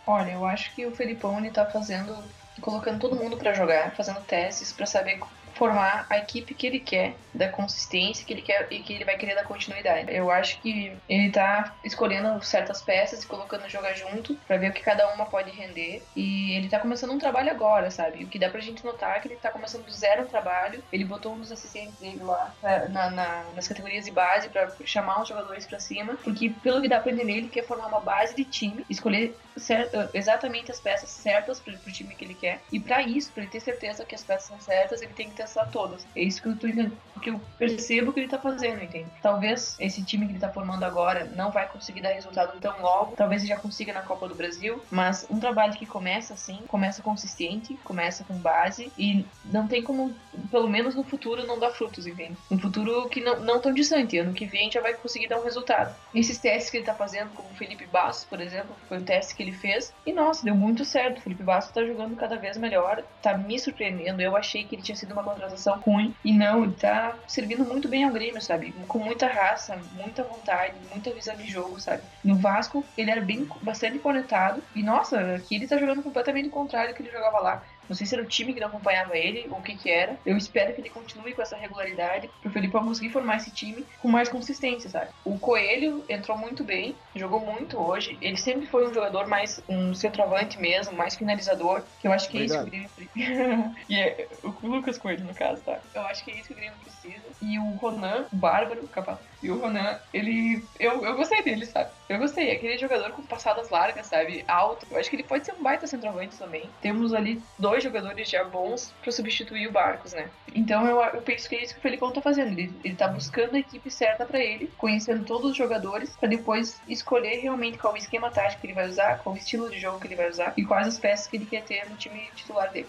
Olha, 0.06 0.32
eu 0.32 0.44
acho 0.44 0.74
que 0.74 0.84
o 0.84 0.94
Felipão 0.94 1.38
ele 1.38 1.50
tá 1.50 1.64
fazendo, 1.66 2.12
colocando 2.60 2.98
todo 2.98 3.14
mundo 3.16 3.36
pra 3.36 3.52
jogar, 3.52 3.94
fazendo 3.94 4.20
testes 4.22 4.72
pra 4.72 4.84
saber 4.84 5.20
formar 5.62 6.06
a 6.10 6.18
equipe 6.18 6.54
que 6.54 6.66
ele 6.66 6.80
quer, 6.80 7.14
da 7.32 7.48
consistência 7.48 8.26
que 8.26 8.32
ele 8.32 8.42
quer 8.42 8.66
e 8.68 8.80
que 8.80 8.92
ele 8.94 9.04
vai 9.04 9.16
querer 9.16 9.36
dar 9.36 9.44
continuidade. 9.44 10.12
Eu 10.12 10.28
acho 10.28 10.60
que 10.60 10.92
ele 11.08 11.30
tá 11.30 11.72
escolhendo 11.84 12.42
certas 12.44 12.82
peças 12.82 13.22
e 13.22 13.26
colocando 13.28 13.68
jogar 13.68 13.94
junto 13.94 14.34
pra 14.46 14.56
ver 14.56 14.70
o 14.70 14.72
que 14.72 14.82
cada 14.82 15.06
uma 15.14 15.24
pode 15.24 15.52
render. 15.52 16.02
E 16.16 16.52
ele 16.56 16.68
tá 16.68 16.80
começando 16.80 17.12
um 17.12 17.18
trabalho 17.18 17.48
agora, 17.52 17.92
sabe? 17.92 18.24
O 18.24 18.26
que 18.26 18.40
dá 18.40 18.48
pra 18.50 18.60
gente 18.60 18.84
notar 18.84 19.16
é 19.16 19.20
que 19.20 19.28
ele 19.28 19.36
tá 19.36 19.50
começando 19.52 19.84
do 19.84 19.92
zero 19.92 20.22
um 20.22 20.26
trabalho. 20.26 20.82
Ele 20.92 21.04
botou 21.04 21.32
um 21.32 21.38
dos 21.38 21.52
assistentes 21.52 21.94
dele 22.00 22.18
lá 22.24 22.52
pra- 22.60 22.88
na- 22.88 23.10
na- 23.10 23.44
nas 23.54 23.68
categorias 23.68 24.04
de 24.04 24.10
base 24.10 24.48
pra 24.48 24.68
chamar 24.84 25.22
os 25.22 25.28
jogadores 25.28 25.64
pra 25.64 25.78
cima, 25.78 26.16
porque 26.24 26.50
pelo 26.60 26.82
que 26.82 26.88
dá 26.88 26.98
pra 26.98 27.12
entender, 27.12 27.34
ele 27.34 27.48
quer 27.48 27.64
formar 27.64 27.86
uma 27.86 28.00
base 28.00 28.34
de 28.34 28.44
time, 28.44 28.84
escolher 28.90 29.36
cer- 29.56 29.88
exatamente 30.12 30.72
as 30.72 30.80
peças 30.80 31.08
certas 31.08 31.60
pro, 31.60 31.72
pro 31.78 31.92
time 31.92 32.16
que 32.16 32.24
ele 32.24 32.34
quer. 32.34 32.60
E 32.72 32.80
pra 32.80 33.00
isso, 33.00 33.30
pra 33.32 33.44
ele 33.44 33.52
ter 33.52 33.60
certeza 33.60 34.04
que 34.04 34.14
as 34.16 34.24
peças 34.24 34.48
são 34.48 34.60
certas, 34.60 35.00
ele 35.02 35.12
tem 35.14 35.28
que 35.30 35.36
testar 35.52 35.66
todas. 35.66 36.06
É 36.16 36.22
isso 36.22 36.40
que 36.40 36.48
eu 36.48 36.56
tô 36.56 36.66
entendendo, 36.66 36.96
que 37.22 37.30
eu 37.30 37.40
percebo 37.58 38.12
que 38.12 38.20
ele 38.20 38.28
tá 38.28 38.38
fazendo, 38.38 38.82
entende? 38.82 39.08
Talvez 39.22 39.76
esse 39.78 40.02
time 40.02 40.26
que 40.26 40.32
ele 40.32 40.38
tá 40.38 40.48
formando 40.48 40.82
agora 40.82 41.30
não 41.36 41.50
vai 41.50 41.68
conseguir 41.68 42.00
dar 42.00 42.10
resultado 42.10 42.58
tão 42.60 42.80
logo, 42.82 43.14
talvez 43.16 43.42
ele 43.42 43.50
já 43.50 43.56
consiga 43.56 43.92
na 43.92 44.02
Copa 44.02 44.28
do 44.28 44.34
Brasil, 44.34 44.82
mas 44.90 45.26
um 45.30 45.38
trabalho 45.38 45.74
que 45.74 45.86
começa 45.86 46.34
assim, 46.34 46.58
começa 46.66 47.02
consistente, 47.02 47.74
começa 47.84 48.24
com 48.24 48.34
base 48.34 48.90
e 48.98 49.24
não 49.44 49.68
tem 49.68 49.82
como, 49.82 50.14
pelo 50.50 50.68
menos 50.68 50.94
no 50.94 51.04
futuro, 51.04 51.46
não 51.46 51.58
dar 51.58 51.70
frutos, 51.70 52.06
entende? 52.06 52.36
Um 52.50 52.58
futuro 52.58 53.08
que 53.08 53.20
não, 53.20 53.40
não 53.40 53.60
tão 53.60 53.72
distante, 53.72 54.18
ano 54.18 54.32
que 54.32 54.46
vem 54.46 54.70
já 54.70 54.80
vai 54.80 54.94
conseguir 54.94 55.28
dar 55.28 55.38
um 55.38 55.44
resultado. 55.44 55.94
Esses 56.14 56.38
testes 56.38 56.70
que 56.70 56.78
ele 56.78 56.86
tá 56.86 56.94
fazendo, 56.94 57.30
como 57.30 57.48
o 57.50 57.54
Felipe 57.54 57.86
Bastos, 57.86 58.24
por 58.24 58.40
exemplo, 58.40 58.74
foi 58.88 58.98
um 58.98 59.04
teste 59.04 59.34
que 59.36 59.42
ele 59.42 59.52
fez 59.52 59.92
e 60.04 60.12
nossa, 60.12 60.44
deu 60.44 60.54
muito 60.54 60.84
certo. 60.84 61.18
O 61.18 61.20
Felipe 61.20 61.42
Bastos 61.42 61.72
tá 61.72 61.84
jogando 61.84 62.16
cada 62.16 62.36
vez 62.36 62.56
melhor, 62.56 63.02
tá 63.22 63.36
me 63.36 63.58
surpreendendo. 63.58 64.20
Eu 64.20 64.36
achei 64.36 64.64
que 64.64 64.74
ele 64.74 64.82
tinha 64.82 64.96
sido 64.96 65.12
uma 65.12 65.22
contratação 65.32 65.80
ruim 65.80 66.14
e 66.24 66.32
não, 66.32 66.64
ele 66.64 66.74
tá 66.74 67.16
servindo 67.26 67.64
muito 67.64 67.88
bem 67.88 68.04
ao 68.04 68.12
Grêmio, 68.12 68.40
sabe? 68.40 68.72
Com 68.86 68.98
muita 68.98 69.26
raça, 69.26 69.76
muita 69.92 70.22
vontade, 70.22 70.74
muita 70.90 71.10
visão 71.12 71.36
de 71.36 71.46
jogo, 71.46 71.80
sabe? 71.80 72.02
No 72.22 72.36
Vasco, 72.36 72.84
ele 72.96 73.10
era 73.10 73.20
bem 73.20 73.48
bastante 73.62 73.98
conectado 73.98 74.62
e 74.74 74.82
nossa, 74.82 75.36
aqui 75.36 75.56
ele 75.56 75.66
tá 75.66 75.78
jogando 75.78 76.02
completamente 76.02 76.48
o 76.48 76.52
contrário 76.52 76.92
do 76.92 76.96
que 76.96 77.02
ele 77.02 77.10
jogava 77.10 77.38
lá. 77.40 77.62
Não 77.88 77.96
sei 77.96 78.06
se 78.06 78.14
era 78.14 78.22
o 78.22 78.28
time 78.28 78.54
que 78.54 78.60
não 78.60 78.68
acompanhava 78.68 79.16
ele 79.16 79.46
ou 79.50 79.58
o 79.58 79.62
que 79.62 79.76
que 79.76 79.90
era. 79.90 80.18
Eu 80.24 80.36
espero 80.36 80.74
que 80.74 80.80
ele 80.80 80.90
continue 80.90 81.32
com 81.32 81.42
essa 81.42 81.56
regularidade 81.56 82.30
pro 82.40 82.50
Felipe 82.50 82.72
conseguir 82.72 83.10
formar 83.10 83.36
esse 83.36 83.50
time 83.50 83.86
com 84.00 84.08
mais 84.08 84.28
consistência, 84.28 84.90
sabe? 84.90 85.10
O 85.24 85.38
Coelho 85.38 86.04
entrou 86.08 86.36
muito 86.36 86.64
bem, 86.64 86.96
jogou 87.14 87.40
muito 87.40 87.78
hoje. 87.78 88.18
Ele 88.20 88.36
sempre 88.36 88.66
foi 88.66 88.88
um 88.88 88.94
jogador 88.94 89.26
mais 89.26 89.62
um 89.68 89.94
centroavante 89.94 90.60
mesmo, 90.60 90.96
mais 90.96 91.14
finalizador. 91.14 91.82
Que 91.98 92.08
eu 92.08 92.12
acho 92.12 92.28
que 92.28 92.38
é 92.38 92.44
isso 92.44 92.58
que 92.58 92.62
o 92.62 92.70
Grêmio 92.70 92.90
precisa. 92.90 93.74
e 93.88 93.98
é, 93.98 94.28
o 94.42 94.66
Lucas 94.66 94.98
Coelho, 94.98 95.24
no 95.24 95.34
caso, 95.34 95.62
tá? 95.62 95.80
Eu 95.94 96.02
acho 96.02 96.24
que 96.24 96.30
é 96.30 96.34
isso 96.34 96.48
que 96.48 96.54
o 96.54 96.56
Grêmio 96.56 96.78
precisa. 96.80 97.24
E 97.40 97.58
o 97.58 97.72
Ronan, 97.76 98.26
o 98.32 98.36
Bárbaro, 98.36 98.88
capaz. 98.88 99.18
E 99.42 99.50
o 99.50 99.58
Ronan, 99.58 99.98
ele. 100.14 100.64
Eu, 100.78 101.04
eu 101.04 101.16
gostei 101.16 101.42
dele, 101.42 101.66
sabe? 101.66 101.90
Eu 102.08 102.18
gostei. 102.18 102.52
Aquele 102.52 102.78
jogador 102.78 103.10
com 103.10 103.22
passadas 103.22 103.70
largas, 103.70 104.06
sabe? 104.06 104.44
Alto. 104.46 104.86
Eu 104.90 104.98
acho 104.98 105.10
que 105.10 105.16
ele 105.16 105.22
pode 105.24 105.44
ser 105.44 105.52
um 105.52 105.62
baita 105.62 105.86
centroavante 105.86 106.36
também. 106.36 106.70
Temos 106.80 107.12
ali 107.12 107.42
dois 107.58 107.82
jogadores 107.82 108.28
já 108.28 108.44
bons 108.44 108.94
pra 109.02 109.10
substituir 109.10 109.66
o 109.66 109.72
Barcos, 109.72 110.12
né? 110.12 110.30
Então 110.54 110.86
eu, 110.86 111.00
eu 111.00 111.22
penso 111.22 111.48
que 111.48 111.56
é 111.56 111.62
isso 111.64 111.74
que 111.74 111.80
o 111.80 111.82
Felipão 111.82 112.12
tá 112.12 112.20
fazendo. 112.20 112.52
Ele, 112.52 112.72
ele 112.84 112.94
tá 112.94 113.08
buscando 113.08 113.56
a 113.56 113.58
equipe 113.58 113.90
certa 113.90 114.24
pra 114.24 114.38
ele, 114.38 114.70
conhecendo 114.78 115.24
todos 115.24 115.50
os 115.50 115.56
jogadores, 115.56 116.14
pra 116.16 116.28
depois 116.28 116.80
escolher 116.86 117.40
realmente 117.40 117.78
qual 117.78 117.96
esquema 117.96 118.30
tático 118.30 118.60
que 118.60 118.66
ele 118.68 118.74
vai 118.74 118.88
usar, 118.88 119.18
qual 119.18 119.36
estilo 119.36 119.70
de 119.70 119.80
jogo 119.80 119.98
que 119.98 120.06
ele 120.06 120.16
vai 120.16 120.28
usar 120.28 120.52
e 120.56 120.64
quais 120.64 120.86
as 120.86 120.98
peças 120.98 121.26
que 121.26 121.36
ele 121.36 121.46
quer 121.46 121.64
ter 121.64 121.88
no 121.88 121.96
time 121.96 122.30
titular 122.36 122.70
dele. 122.70 122.88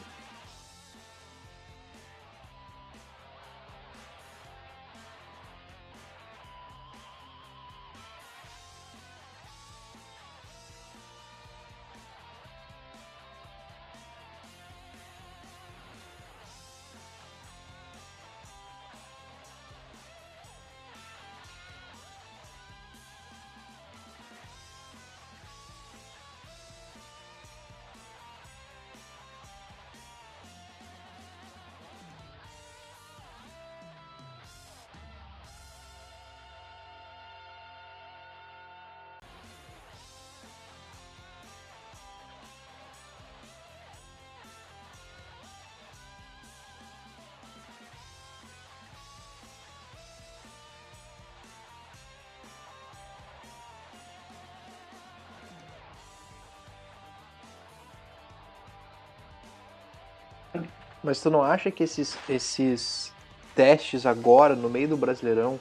Mas 61.03 61.19
tu 61.19 61.29
não 61.29 61.43
acha 61.43 61.69
que 61.69 61.83
esses, 61.83 62.17
esses 62.29 63.11
testes 63.53 64.05
agora, 64.05 64.55
no 64.55 64.69
meio 64.69 64.87
do 64.87 64.97
Brasileirão, 64.97 65.59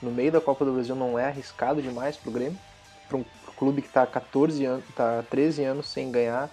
no 0.00 0.10
meio 0.10 0.30
da 0.30 0.40
Copa 0.40 0.64
do 0.64 0.72
Brasil, 0.72 0.94
não 0.94 1.18
é 1.18 1.26
arriscado 1.26 1.82
demais 1.82 2.16
pro 2.16 2.30
Grêmio? 2.30 2.58
Para 3.08 3.16
um 3.16 3.24
clube 3.56 3.82
que 3.82 3.88
tá 3.88 4.06
14 4.06 4.64
anos, 4.64 4.84
tá 4.94 5.24
13 5.28 5.64
anos 5.64 5.86
sem 5.88 6.12
ganhar 6.12 6.48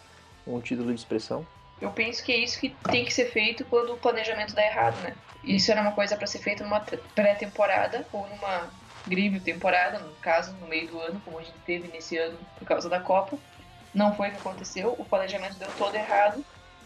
um 0.48 0.60
título 0.60 0.94
de 0.94 1.00
expressão? 1.00 1.46
Eu 1.80 1.92
penso 1.92 2.24
que 2.24 2.32
é 2.32 2.38
isso 2.38 2.60
que 2.60 2.70
tem 2.90 3.06
que 3.06 3.14
ser 3.14 3.26
feito 3.26 3.66
quando 3.66 3.94
o 3.94 3.98
planejamento 3.98 4.54
dá 4.54 4.64
errado, 4.64 5.00
né? 5.02 5.16
Isso 5.44 5.72
era 5.72 5.82
uma 5.82 5.92
coisa 5.92 6.16
para 6.16 6.28
ser 6.28 6.40
feita 6.40 6.64
numa 6.64 6.80
pré-temporada 7.16 8.06
ou 8.12 8.28
numa 8.28 8.70
grívio 9.08 9.42
temporada, 9.42 9.98
no 10.00 10.14
caso, 10.16 10.54
no 10.62 10.68
meio 10.68 10.88
do 10.88 11.00
ano, 11.00 11.20
como 11.26 11.40
a 11.40 11.42
gente 11.42 11.58
teve 11.66 11.88
nesse 11.88 12.18
ano 12.18 12.38
por 12.58 12.68
causa 12.68 12.88
da 12.88 13.00
Copa. 13.00 13.38
Não 13.94 14.16
foi 14.16 14.30
o 14.30 14.32
que 14.32 14.38
aconteceu, 14.38 14.96
o 14.98 15.04
planejamento 15.04 15.56
deu 15.56 15.68
todo 15.78 15.96
errado 15.96 16.44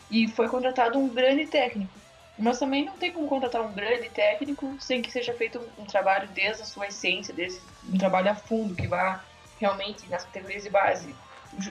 e 0.09 0.27
foi 0.27 0.47
contratado 0.47 0.97
um 0.99 1.07
grande 1.07 1.47
técnico. 1.47 1.93
Mas 2.37 2.59
também 2.59 2.83
não 2.83 2.97
tem 2.97 3.11
como 3.11 3.27
contratar 3.27 3.61
um 3.61 3.71
grande 3.71 4.09
técnico 4.09 4.75
sem 4.79 5.01
que 5.01 5.11
seja 5.11 5.33
feito 5.33 5.61
um, 5.77 5.85
trabalho 5.85 6.27
desde 6.29 6.63
a 6.63 6.65
sua 6.65 6.87
essência, 6.87 7.33
desde 7.33 7.61
um 7.89 7.97
trabalho 7.97 8.29
a 8.29 8.35
fundo, 8.35 8.75
que 8.75 8.87
vá 8.87 9.23
realmente 9.59 10.09
nas 10.09 10.25
categorias 10.25 10.63
de 10.63 10.69
base, 10.69 11.15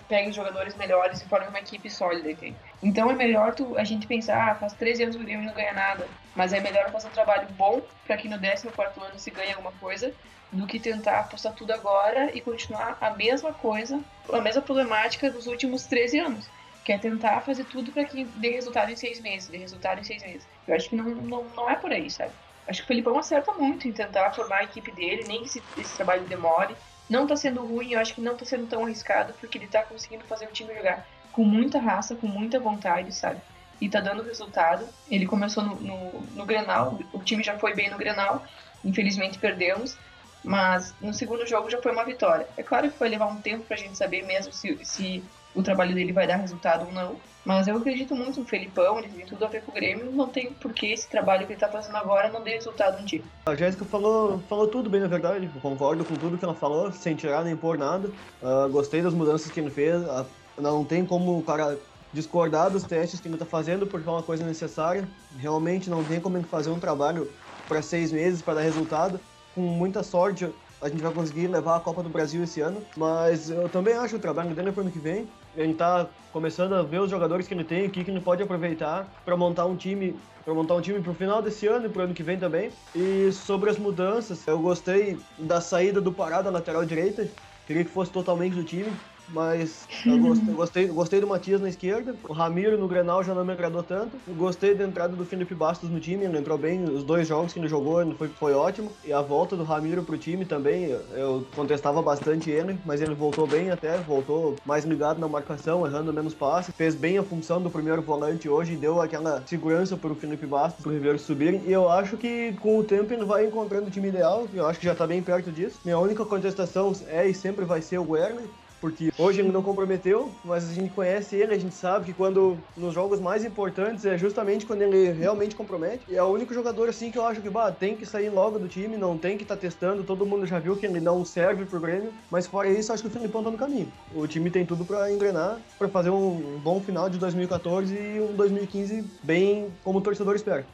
pegue 0.09 0.33
jogadores 0.33 0.75
melhores 0.75 1.21
e 1.21 1.29
forme 1.29 1.49
uma 1.49 1.59
equipe 1.59 1.91
sólida? 1.91 2.35
Então 2.83 3.11
é 3.11 3.15
melhor 3.15 3.55
tu, 3.55 3.77
a 3.77 3.85
gente 3.85 4.07
pensar, 4.07 4.53
ah, 4.53 4.55
faz 4.55 4.73
13 4.73 5.03
anos 5.03 5.17
que 5.17 5.23
o 5.23 5.25
Grêmio 5.25 5.45
não 5.45 5.53
ganha 5.53 5.75
nada, 5.75 6.09
mas 6.35 6.55
é 6.55 6.61
melhor 6.61 6.91
fazer 6.91 7.09
um 7.09 7.13
trabalho 7.13 7.47
bom 7.51 7.83
para 8.07 8.17
que 8.17 8.29
no 8.29 8.41
14 8.41 9.01
ano 9.01 9.19
se 9.19 9.31
ganhe 9.31 9.53
alguma 9.53 9.73
coisa, 9.73 10.15
do 10.51 10.67
que 10.67 10.79
tentar 10.79 11.21
apostar 11.21 11.53
tudo 11.53 11.73
agora 11.73 12.31
e 12.33 12.41
continuar 12.41 12.97
a 13.01 13.11
mesma 13.11 13.53
coisa, 13.53 14.01
a 14.33 14.41
mesma 14.41 14.63
problemática 14.63 15.31
dos 15.31 15.47
últimos 15.47 15.85
13 15.87 16.21
anos. 16.21 16.49
Que 16.85 16.93
é 16.93 16.99
tentar 16.99 17.41
fazer 17.41 17.65
tudo 17.65 17.91
para 17.93 18.05
que 18.05 18.25
dê 18.25 18.51
resultado 18.51 18.91
em 18.91 18.97
seis 18.97 19.21
meses, 19.21 19.49
dê 19.49 19.57
resultado 19.57 20.01
em 20.01 20.05
seis 20.05 20.23
meses. 20.23 20.47
Eu 20.69 20.77
acho 20.77 20.89
que 20.91 20.97
não, 20.97 21.05
não, 21.05 21.45
não 21.45 21.71
é 21.71 21.77
por 21.77 21.91
aí, 21.91 22.11
sabe? 22.11 22.33
Acho 22.67 22.81
que 22.81 22.85
o 22.85 22.89
Felipão 22.89 23.19
acerta 23.19 23.53
muito 23.53 23.87
em 23.87 23.93
tentar 23.93 24.31
formar 24.33 24.59
a 24.59 24.65
equipe 24.65 24.91
dele, 24.93 25.25
nem 25.27 25.41
que 25.41 25.47
esse, 25.47 25.63
esse 25.79 25.97
trabalho 25.97 26.23
demore. 26.25 26.75
Não 27.09 27.27
tá 27.27 27.37
sendo 27.37 27.65
ruim, 27.65 27.93
eu 27.93 28.01
acho 28.01 28.15
que 28.15 28.21
não 28.21 28.37
tá 28.37 28.45
sendo 28.45 28.67
tão 28.67 28.85
arriscado, 28.85 29.35
porque 29.35 29.59
ele 29.59 29.67
tá 29.67 29.83
conseguindo 29.83 30.25
fazer 30.25 30.47
o 30.47 30.53
time 30.53 30.75
jogar 30.75 31.07
com 31.33 31.45
muita 31.45 31.79
raça, 31.79 32.15
com 32.15 32.27
muita 32.27 32.59
vontade, 32.59 33.13
sabe? 33.13 33.41
E 33.81 33.89
tá 33.89 34.01
dando 34.01 34.23
resultado. 34.23 34.89
Ele 35.11 35.27
começou 35.27 35.63
no, 35.63 35.75
no, 35.77 36.21
no 36.21 36.47
Grenal, 36.47 36.99
o 37.13 37.19
time 37.19 37.43
já 37.43 37.59
foi 37.59 37.75
bem 37.75 37.91
no 37.91 37.99
Grenal, 37.99 38.43
infelizmente 38.83 39.39
perdemos, 39.39 39.99
mas 40.43 40.95
no 41.01 41.13
segundo 41.13 41.47
jogo 41.47 41.69
já 41.69 41.83
foi 41.83 41.93
uma 41.93 42.05
vitória. 42.05 42.47
É 42.57 42.63
claro 42.63 42.91
que 42.91 42.99
vai 42.99 43.09
levar 43.09 43.27
um 43.27 43.41
tempo 43.41 43.65
pra 43.65 43.77
gente 43.77 43.99
saber 43.99 44.23
mesmo 44.25 44.53
se, 44.53 44.79
se 44.85 45.23
o 45.55 45.63
trabalho 45.63 45.95
dele 45.95 46.13
vai 46.13 46.27
dar 46.27 46.37
resultado 46.37 46.87
ou 46.87 46.93
não. 46.93 47.17
Mas 47.45 47.69
eu 47.69 47.77
acredito 47.77 48.15
muito 48.15 48.41
no 48.41 48.47
Felipão, 48.47 48.99
ele 48.99 49.09
tem 49.09 49.27
tudo 49.27 49.45
a 49.45 49.49
ver 49.49 49.63
com 49.63 49.71
o 49.71 49.75
Grêmio. 49.75 50.11
Não 50.11 50.27
tem 50.27 50.51
por 50.53 50.73
que 50.73 50.87
esse 50.87 51.09
trabalho 51.09 51.47
que 51.47 51.53
ele 51.53 51.61
tá 51.61 51.69
fazendo 51.69 51.97
agora 51.97 52.31
não 52.31 52.43
dê 52.43 52.53
resultado 52.53 53.03
um 53.03 53.05
dia. 53.05 53.23
A 53.47 53.55
Jéssica 53.55 53.85
falou, 53.85 54.41
falou 54.49 54.67
tudo 54.67 54.89
bem, 54.89 55.01
na 55.01 55.09
verdade. 55.09 55.51
Eu 55.55 55.61
concordo 55.61 56.05
com 56.05 56.15
tudo 56.15 56.39
que 56.39 56.45
ela 56.45 56.55
falou, 56.55 56.91
sem 56.91 57.15
tirar 57.15 57.45
nem 57.45 57.55
pôr 57.55 57.77
nada. 57.77 58.09
Uh, 58.43 58.69
gostei 58.71 59.03
das 59.03 59.13
mudanças 59.13 59.51
que 59.51 59.61
ele 59.61 59.71
fez. 59.71 60.03
Uh, 60.03 60.25
não 60.59 60.85
tem 60.85 61.05
como 61.05 61.39
o 61.39 61.43
cara 61.43 61.79
discordar 62.15 62.71
dos 62.71 62.85
testes 62.85 63.21
que 63.21 63.29
ele 63.29 63.37
tá 63.37 63.45
fazendo, 63.45 63.87
porque 63.87 64.09
é 64.09 64.13
uma 64.13 64.23
coisa 64.23 64.45
necessária. 64.45 65.07
Realmente 65.39 65.91
não 65.91 66.03
tem 66.03 66.21
como 66.21 66.43
fazer 66.45 66.71
um 66.71 66.79
trabalho 66.79 67.31
para 67.69 67.83
seis 67.83 68.11
meses 68.11 68.41
para 68.41 68.55
dar 68.55 68.61
resultado. 68.63 69.21
Com 69.55 69.61
muita 69.61 70.03
sorte, 70.03 70.49
a 70.81 70.89
gente 70.89 71.03
vai 71.03 71.13
conseguir 71.13 71.49
levar 71.49 71.77
a 71.77 71.81
Copa 71.81 72.03
do 72.03 72.09
Brasil 72.09 72.43
esse 72.43 72.61
ano. 72.61 72.83
Mas 72.97 73.51
eu 73.51 73.69
também 73.69 73.95
acho 73.95 74.17
o 74.17 74.21
trabalho 74.21 74.55
dele 74.55 74.71
é 74.71 74.73
pro 74.73 74.81
ano 74.81 74.91
que 74.91 74.99
vem. 74.99 75.29
Ele 75.57 75.75
tá 75.75 76.07
começando 76.33 76.75
a 76.75 76.83
ver 76.83 77.01
os 77.01 77.11
jogadores 77.11 77.47
que 77.47 77.55
ele 77.55 77.65
tem, 77.65 77.87
o 77.87 77.91
que, 77.91 78.01
ele 78.01 78.21
pode 78.21 78.43
aproveitar 78.43 79.09
para 79.25 79.37
montar 79.37 79.67
um 79.67 79.77
time 79.77 80.17
para 80.45 80.53
montar 80.53 80.75
um 80.75 80.81
time 80.81 81.01
pro 81.01 81.15
final 81.15 81.41
desse 81.41 81.67
ano 81.67 81.87
e 81.87 81.89
pro 81.89 82.03
ano 82.03 82.13
que 82.13 82.23
vem 82.23 82.39
também. 82.39 82.71
E 82.95 83.33
sobre 83.33 83.71
as 83.71 83.79
mudanças, 83.79 84.47
eu 84.47 84.59
gostei 84.59 85.19
da 85.39 85.59
saída 85.59 86.03
do 86.03 86.13
Pará 86.13 86.43
da 86.43 86.51
lateral 86.51 86.85
direita. 86.85 87.27
Queria 87.67 87.83
que 87.83 87.91
fosse 87.91 88.11
totalmente 88.11 88.55
do 88.55 88.63
time 88.63 88.93
mas 89.29 89.87
eu 90.07 90.19
gostei, 90.19 90.55
gostei, 90.55 90.87
gostei, 90.87 91.21
do 91.21 91.27
Matias 91.27 91.61
na 91.61 91.69
esquerda. 91.69 92.15
O 92.29 92.33
Ramiro 92.33 92.79
no 92.79 92.89
Grenal 92.89 93.23
já 93.23 93.35
não 93.35 93.45
me 93.45 93.53
agradou 93.53 93.83
tanto. 93.83 94.17
Gostei 94.29 94.75
da 94.75 94.85
entrada 94.85 95.17
do 95.17 95.25
Felipe 95.25 95.55
Bastos 95.55 95.91
no 95.91 96.01
time, 96.01 96.25
ele 96.25 96.39
entrou 96.39 96.59
bem. 96.59 96.85
Os 96.85 97.03
dois 97.03 97.27
jogos 97.27 97.53
que 97.53 97.59
ele 97.59 97.69
jogou 97.69 98.15
foi, 98.15 98.29
foi 98.29 98.53
ótimo. 98.55 98.91
E 99.05 99.13
a 99.13 99.21
volta 99.21 99.57
do 99.57 99.65
Ramiro 99.65 100.03
pro 100.03 100.19
time 100.19 100.45
também, 100.45 100.97
eu 101.13 101.47
contestava 101.55 102.01
bastante 102.03 102.51
ele, 102.51 102.79
mas 102.85 103.01
ele 103.01 103.15
voltou 103.15 103.47
bem 103.47 103.71
até, 103.71 103.97
voltou 103.99 104.57
mais 104.65 104.85
ligado 104.85 105.19
na 105.19 105.29
marcação, 105.29 105.87
errando 105.87 106.13
menos 106.13 106.35
passes. 106.35 106.75
Fez 106.75 106.95
bem 106.95 107.19
a 107.19 107.23
função 107.23 107.61
do 107.61 107.71
primeiro 107.71 108.03
volante 108.03 108.49
hoje 108.49 108.77
deu 108.85 109.01
aquela 109.01 109.43
segurança 109.47 109.97
pro 109.97 110.15
Felipe 110.15 110.47
Bastos, 110.47 110.83
pro 110.83 110.93
Ribeiro 110.93 111.19
subirem. 111.19 111.63
E 111.67 111.73
eu 111.73 111.89
acho 111.89 112.17
que 112.17 112.53
com 112.61 112.79
o 112.79 112.85
tempo 112.85 113.13
ele 113.13 113.25
vai 113.25 113.47
encontrando 113.47 113.87
o 113.87 113.91
time 113.91 114.09
ideal. 114.09 114.47
Eu 114.53 114.67
acho 114.67 114.79
que 114.79 114.85
já 114.85 114.95
tá 114.95 115.07
bem 115.07 115.23
perto 115.23 115.51
disso. 115.51 115.81
Minha 115.85 115.99
única 115.99 116.25
contestação 116.25 116.93
é 117.09 117.27
e 117.27 117.35
sempre 117.35 117.65
vai 117.65 117.81
ser 117.81 117.99
o 117.99 118.11
Werner 118.11 118.45
porque 118.85 119.11
hoje 119.17 119.41
ele 119.41 119.51
não 119.51 119.63
comprometeu, 119.63 120.31
mas 120.45 120.69
a 120.69 120.75
gente 120.75 120.93
conhece 120.93 121.35
ele, 121.37 121.55
a 121.55 121.59
gente 121.59 121.75
sabe 121.75 122.05
que 122.05 122.13
quando 122.13 122.59
nos 122.77 122.93
jogos 122.93 123.19
mais 123.19 123.43
importantes 123.43 124.05
é 124.05 124.19
justamente 124.19 124.67
quando 124.67 124.83
ele 124.83 125.11
realmente 125.11 125.57
compromete. 125.57 126.05
E 126.07 126.15
é 126.15 126.23
o 126.23 126.27
único 126.27 126.53
jogador 126.53 126.91
assim 126.91 127.11
que 127.11 127.17
eu 127.17 127.25
acho 127.25 127.41
que 127.41 127.49
bah, 127.49 127.73
tem 127.73 127.97
que 127.97 128.05
sair 128.05 128.29
logo 128.29 128.59
do 128.59 128.69
time, 128.69 128.99
não 128.99 129.17
tem 129.17 129.39
que 129.39 129.43
estar 129.43 129.55
tá 129.55 129.61
testando. 129.63 130.05
Todo 130.05 130.27
mundo 130.27 130.45
já 130.45 130.59
viu 130.59 130.77
que 130.77 130.85
ele 130.85 131.01
não 131.01 131.25
serve 131.25 131.65
pro 131.65 131.81
Grêmio, 131.81 132.13
mas 132.31 132.47
fora 132.47 132.69
isso, 132.69 132.93
acho 132.93 133.03
que 133.03 133.09
o 133.09 133.13
Filipão 133.13 133.43
tá 133.43 133.51
no 133.51 133.57
caminho. 133.57 133.91
O 134.15 134.27
time 134.27 134.51
tem 134.51 134.67
tudo 134.67 134.85
para 134.85 135.11
engrenar, 135.11 135.63
para 135.79 135.89
fazer 135.89 136.11
um 136.11 136.59
bom 136.63 136.79
final 136.79 137.09
de 137.09 137.17
2014 137.17 137.95
e 137.95 138.21
um 138.21 138.37
2015 138.37 139.03
bem 139.23 139.73
como 139.83 140.01
o 140.01 140.03
torcedor 140.03 140.35
espera. 140.35 140.67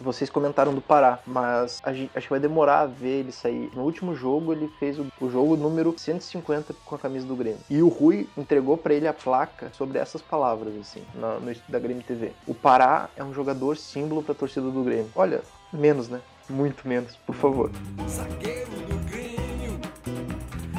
Vocês 0.00 0.28
comentaram 0.30 0.74
do 0.74 0.80
Pará, 0.80 1.18
mas 1.26 1.80
gente, 1.92 2.10
acho 2.14 2.26
que 2.26 2.32
vai 2.32 2.40
demorar 2.40 2.80
a 2.80 2.86
ver 2.86 3.20
ele 3.20 3.32
sair. 3.32 3.70
No 3.74 3.82
último 3.82 4.14
jogo, 4.14 4.52
ele 4.52 4.68
fez 4.78 4.98
o, 4.98 5.06
o 5.20 5.30
jogo 5.30 5.56
número 5.56 5.94
150 5.96 6.74
com 6.84 6.94
a 6.94 6.98
camisa 6.98 7.26
do 7.26 7.34
Grêmio. 7.34 7.60
E 7.68 7.82
o 7.82 7.88
Rui 7.88 8.28
entregou 8.36 8.76
para 8.76 8.94
ele 8.94 9.08
a 9.08 9.12
placa 9.12 9.70
sobre 9.72 9.98
essas 9.98 10.22
palavras, 10.22 10.74
assim, 10.76 11.02
no, 11.14 11.40
no 11.40 11.54
da 11.68 11.78
Grêmio 11.78 12.02
TV. 12.02 12.32
O 12.46 12.54
Pará 12.54 13.08
é 13.16 13.24
um 13.24 13.32
jogador 13.32 13.76
símbolo 13.76 14.22
para 14.22 14.32
a 14.32 14.36
torcida 14.36 14.70
do 14.70 14.84
Grêmio. 14.84 15.10
Olha, 15.16 15.42
menos, 15.72 16.08
né? 16.08 16.20
Muito 16.48 16.86
menos, 16.86 17.16
por 17.26 17.34
favor. 17.34 17.70
Zagueiro 18.08 18.70
do 18.70 19.10
Grêmio, 19.10 19.80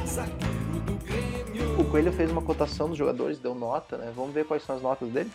zagueiro 0.05 0.79
do 0.85 0.93
Grêmio. 1.05 1.79
O 1.79 1.85
Coelho 1.85 2.11
fez 2.11 2.31
uma 2.31 2.41
cotação 2.41 2.87
dos 2.87 2.97
jogadores, 2.97 3.39
deu 3.39 3.53
nota, 3.53 3.97
né? 3.97 4.11
Vamos 4.15 4.33
ver 4.33 4.45
quais 4.45 4.63
são 4.63 4.75
as 4.75 4.81
notas 4.81 5.09
dele? 5.09 5.31